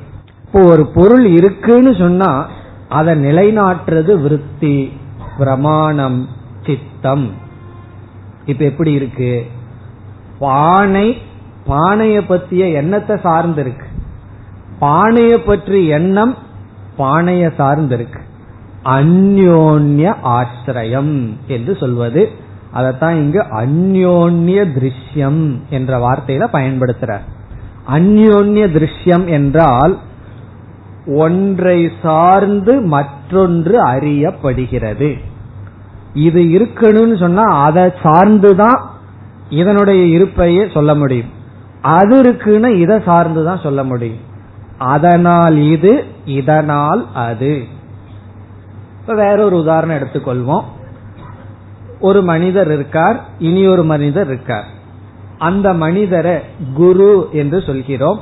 இப்போ 0.47 0.62
ஒரு 0.62 0.87
பொருள் 0.95 1.27
இருக்குன்னு 1.27 1.95
சொன்னா 1.95 2.49
அதை 2.89 3.14
நிலைநாட்டுறது 3.14 4.22
விருத்தி 4.22 4.93
பிரமாணம் 5.39 6.27
சித்தம். 6.66 7.31
இப்ப 8.45 8.64
எப்படி 8.64 8.93
இருக்கு? 8.93 9.47
பானை 10.39 11.18
பானைய 11.66 12.20
பத்திய 12.28 12.72
எண்ணத்தை 12.72 13.16
சார்ந்திருக்கு. 13.16 13.87
பானைய 14.80 15.37
பற்றி 15.47 15.87
எண்ணம் 15.87 16.37
பானைய 16.99 17.53
சார்ந்திருக்கு. 17.59 18.20
அந்யோன்ய 18.85 20.14
ஆசிரியம் 20.24 21.32
என்று 21.47 21.76
சொல்வது. 21.76 22.30
அதைத்தான் 22.72 23.14
இங்கு 23.14 23.41
அந்யோன்ய 23.41 24.64
திருஷ்யம் 24.76 25.61
என்ற 25.70 25.99
வார்த்தையில 25.99 26.47
பயன்படுத்துறார். 26.53 27.24
அந்யோன்ய 27.89 28.64
திருஷ்யம் 28.66 29.26
என்றால் 29.26 29.99
ஒன்றை 31.07 31.91
சார்ந்து 32.03 32.80
மற்றொன்று 32.80 33.85
அறியப்படுகிறது. 33.85 35.18
இது 36.14 36.43
இருக்கணும்னு 36.43 37.18
சொன்னா 37.18 37.43
அதை 37.43 37.85
சார்ந்துதான் 38.03 38.80
இதனுடைய 39.55 40.18
இருப்பையே 40.18 40.72
சொல்ல 40.72 40.94
முடியும். 40.94 41.30
அது 41.80 42.18
இருக்குன்னு 42.18 42.78
இதை 42.78 42.96
சார்ந்துதான் 42.96 43.62
சொல்ல 43.62 43.84
முடியும். 43.84 44.20
அதனால் 44.78 45.57
இது 45.57 46.05
இதனால் 46.24 47.07
அது. 47.14 47.64
இப்ப 49.00 49.14
வேற 49.14 49.44
ஒரு 49.44 49.57
உதாரணம் 49.57 49.96
எடுத்துக்கொள்வோம். 49.96 50.62
ஒரு 52.00 52.22
மனிதர் 52.22 52.72
இருக்கார் 52.72 53.24
இனி 53.38 53.66
ஒரு 53.66 53.84
மனிதர் 53.84 54.26
இருக்கார். 54.26 54.64
அந்த 55.38 55.74
மனிதரை 55.74 56.38
குரு 56.74 57.28
என்று 57.32 57.62
சொல்கிறோம். 57.62 58.20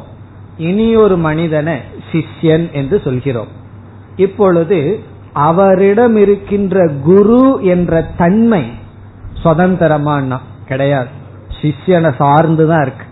இனி 0.59 0.97
ஒரு 0.97 1.17
மனிதனை 1.17 1.79
சிஷ்யன் 2.13 2.71
என்று 2.73 3.01
சொல்கிறோம். 3.05 3.49
இப்பொழுது 4.17 5.01
அவரிடம் 5.33 6.17
இருக்கின்ற 6.17 6.91
குரு 7.05 7.59
என்ற 7.63 8.03
தன்மை 8.17 8.71
சுதந்திரமானா 9.45 10.39
கிடையாது. 10.67 11.21
சிஷ்யனை 11.63 12.15
சார்ந்துதான் 12.19 12.81
இருக்கு. 12.81 13.07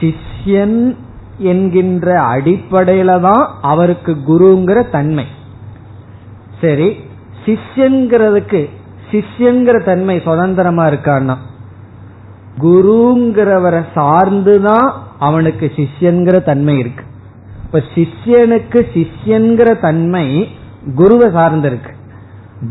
சிஷ்யன் 0.00 0.96
என்கின்ற 1.38 2.20
அடிப்படையில 2.20 3.20
தான் 3.20 3.48
அவருக்கு 3.62 4.16
குருங்கிற 4.28 4.90
தன்மை. 4.90 5.24
சரி 6.60 6.96
சிஷ்யங்கிறதுக்கு 7.44 8.70
சிஷ்யங்கிற 9.10 9.84
தன்மை 9.84 10.20
சுதந்திரமா 10.20 10.86
இருக்கான்னா? 10.86 11.36
குருங்கிறவரை 12.60 13.84
சார்ந்துதான் 13.94 14.92
அவனுக்கு 15.18 15.72
சிஷ்யன்கிற 15.76 16.42
தன்மை 16.42 16.78
இருக்கு. 16.78 17.04
இப்ப 17.64 17.82
சிஷ்யனுக்கு 17.94 18.86
சிஷ்யன்கிற 18.94 19.80
தன்மை 19.80 20.48
குருவை 20.94 21.28
சார்ந்திருக்கு. 21.28 21.92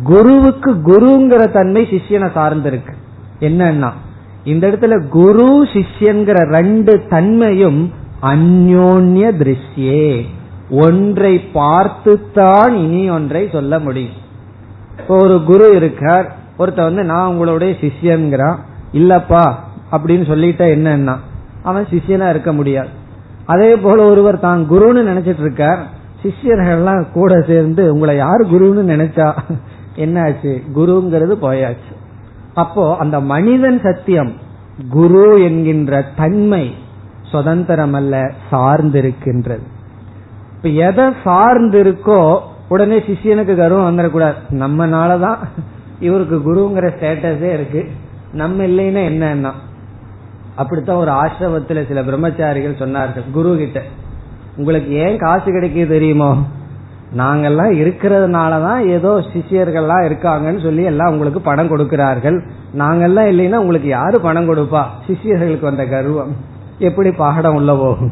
குருவுக்கு 0.03 0.73
குருங்கிற 0.73 1.51
தன்மை 1.51 1.85
சிஷ்யனை 1.85 2.29
சார்ந்திருக்கு. 2.35 2.93
என்னன்னா 3.39 3.91
இந்த 4.47 4.67
இடத்துல 4.67 5.07
குரு 5.07 5.63
சிஷ்யன்கிற 5.63 6.37
ரெண்டு 6.37 7.07
தன்மையும் 7.09 7.91
அந்யோன்ய 8.21 9.31
திருஷ்யே. 9.31 10.25
ஒன்றை 10.69 11.39
பார்த்துத்தான் 11.39 12.75
இனி 12.75 13.09
ஒன்றை 13.09 13.49
சொல்ல 13.51 13.79
முடியும். 13.79 14.13
ஒரு 15.07 15.43
குரு 15.45 15.75
இருக்கார் 15.75 16.35
ஒருத்த 16.59 16.75
வந்து 16.75 17.03
நான் 17.03 17.27
உங்களுடைய 17.27 17.75
சிஷ்யன்கிறான். 17.81 18.55
இல்லப்பா 18.93 19.53
அப்படின்னு 19.91 20.27
சொல்லிட்டா 20.31 20.65
என்னன்னா 20.77 21.15
அவன் 21.63 21.85
சிஷ்யனா 21.85 22.29
இருக்க 22.29 22.53
முடியாது. 22.53 22.87
அதே 23.45 23.75
போல 23.75 24.03
ஒருவர் 24.03 24.39
தான் 24.39 24.67
குருன்னு 24.69 25.09
நினைச்சிட்டு 25.13 25.39
இருக்கார் 25.39 25.87
சிஷ்யர்கள்லாம் 26.23 27.11
கூட 27.11 27.41
சேர்ந்து 27.47 27.93
உங்களை 27.93 28.15
யார் 28.15 28.45
குருன்னு 28.45 28.91
நினைச்சா? 28.91 29.37
என்னாச்சு? 29.95 30.61
குருங்கிறது 30.75 31.35
போயாச்சு. 31.41 32.05
அப்போ 32.57 32.95
அந்த 32.97 33.19
மனிதன் 33.19 33.79
சத்தியம் 33.79 34.33
குரு 34.89 35.43
என்கின்ற 35.43 36.05
தன்மை 36.15 36.75
சுதந்திரம் 37.21 37.93
அல்ல 37.93 38.31
சார்ந்திருக்கின்றது. 38.51 39.65
இப்ப 40.55 40.69
எதை 40.69 41.05
சார்ந்து 41.23 41.83
இருக்கோ 41.83 42.39
உடனே 42.69 42.97
சிஷியனுக்கு 42.99 43.55
கர்வம் 43.55 43.97
வந்துடக்கூடாது. 43.97 44.33
நம்மனாலதான் 44.49 45.37
இவருக்கு 45.99 46.37
குருங்கிற 46.37 46.83
ஸ்டேட்டஸே 46.83 47.53
இருக்கு. 47.53 47.89
நம்ம 48.31 48.63
இல்லைன்னா 48.63 49.03
என்னன்னா? 49.11 49.51
அப்படித்தான் 50.55 50.97
ஒரு 50.97 51.11
ஆசிரமத்துல 51.11 51.87
சில 51.87 52.03
பிரம்மச்சாரிகள் 52.03 52.81
சொன்னார்கள் 52.81 53.31
குரு 53.31 53.55
கிட்ட 53.57 53.81
உங்களுக்கு 54.57 54.93
ஏன் 54.93 55.17
காசு 55.17 55.51
கிடைக்க 55.51 55.85
தெரியுமோ? 55.85 56.35
நாங்கெல்லாம் 57.15 57.71
இருக்கிறதுனாலதான் 57.83 58.87
ஏதோ 58.87 59.23
சிஷியர்கள்லாம் 59.33 60.05
இருக்காங்கன்னு 60.07 60.63
சொல்லி 60.63 60.83
எல்லாம் 60.83 61.11
உங்களுக்கு 61.11 61.41
பணம் 61.41 61.67
கொடுக்கிறார்கள். 61.67 62.43
நாங்கெல்லாம் 62.77 63.29
இல்லைன்னா 63.31 63.55
உங்களுக்கு 63.55 63.87
யாரு 63.87 64.21
பணம் 64.21 64.55
கொடுப்பா? 64.55 64.83
சிஷியர்களுக்கு 65.07 65.61
வந்த 65.61 65.85
கர்வம். 65.85 66.35
எப்படி 66.79 67.11
பாடம் 67.11 67.55
உள்ள 67.55 67.75
போகும்? 67.75 68.11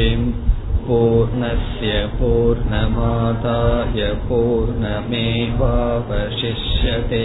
पूर्णस्य 0.88 1.92
पूर्णमादाय 2.18 4.00
पूर्णमेवावशिष्यते 4.28 7.24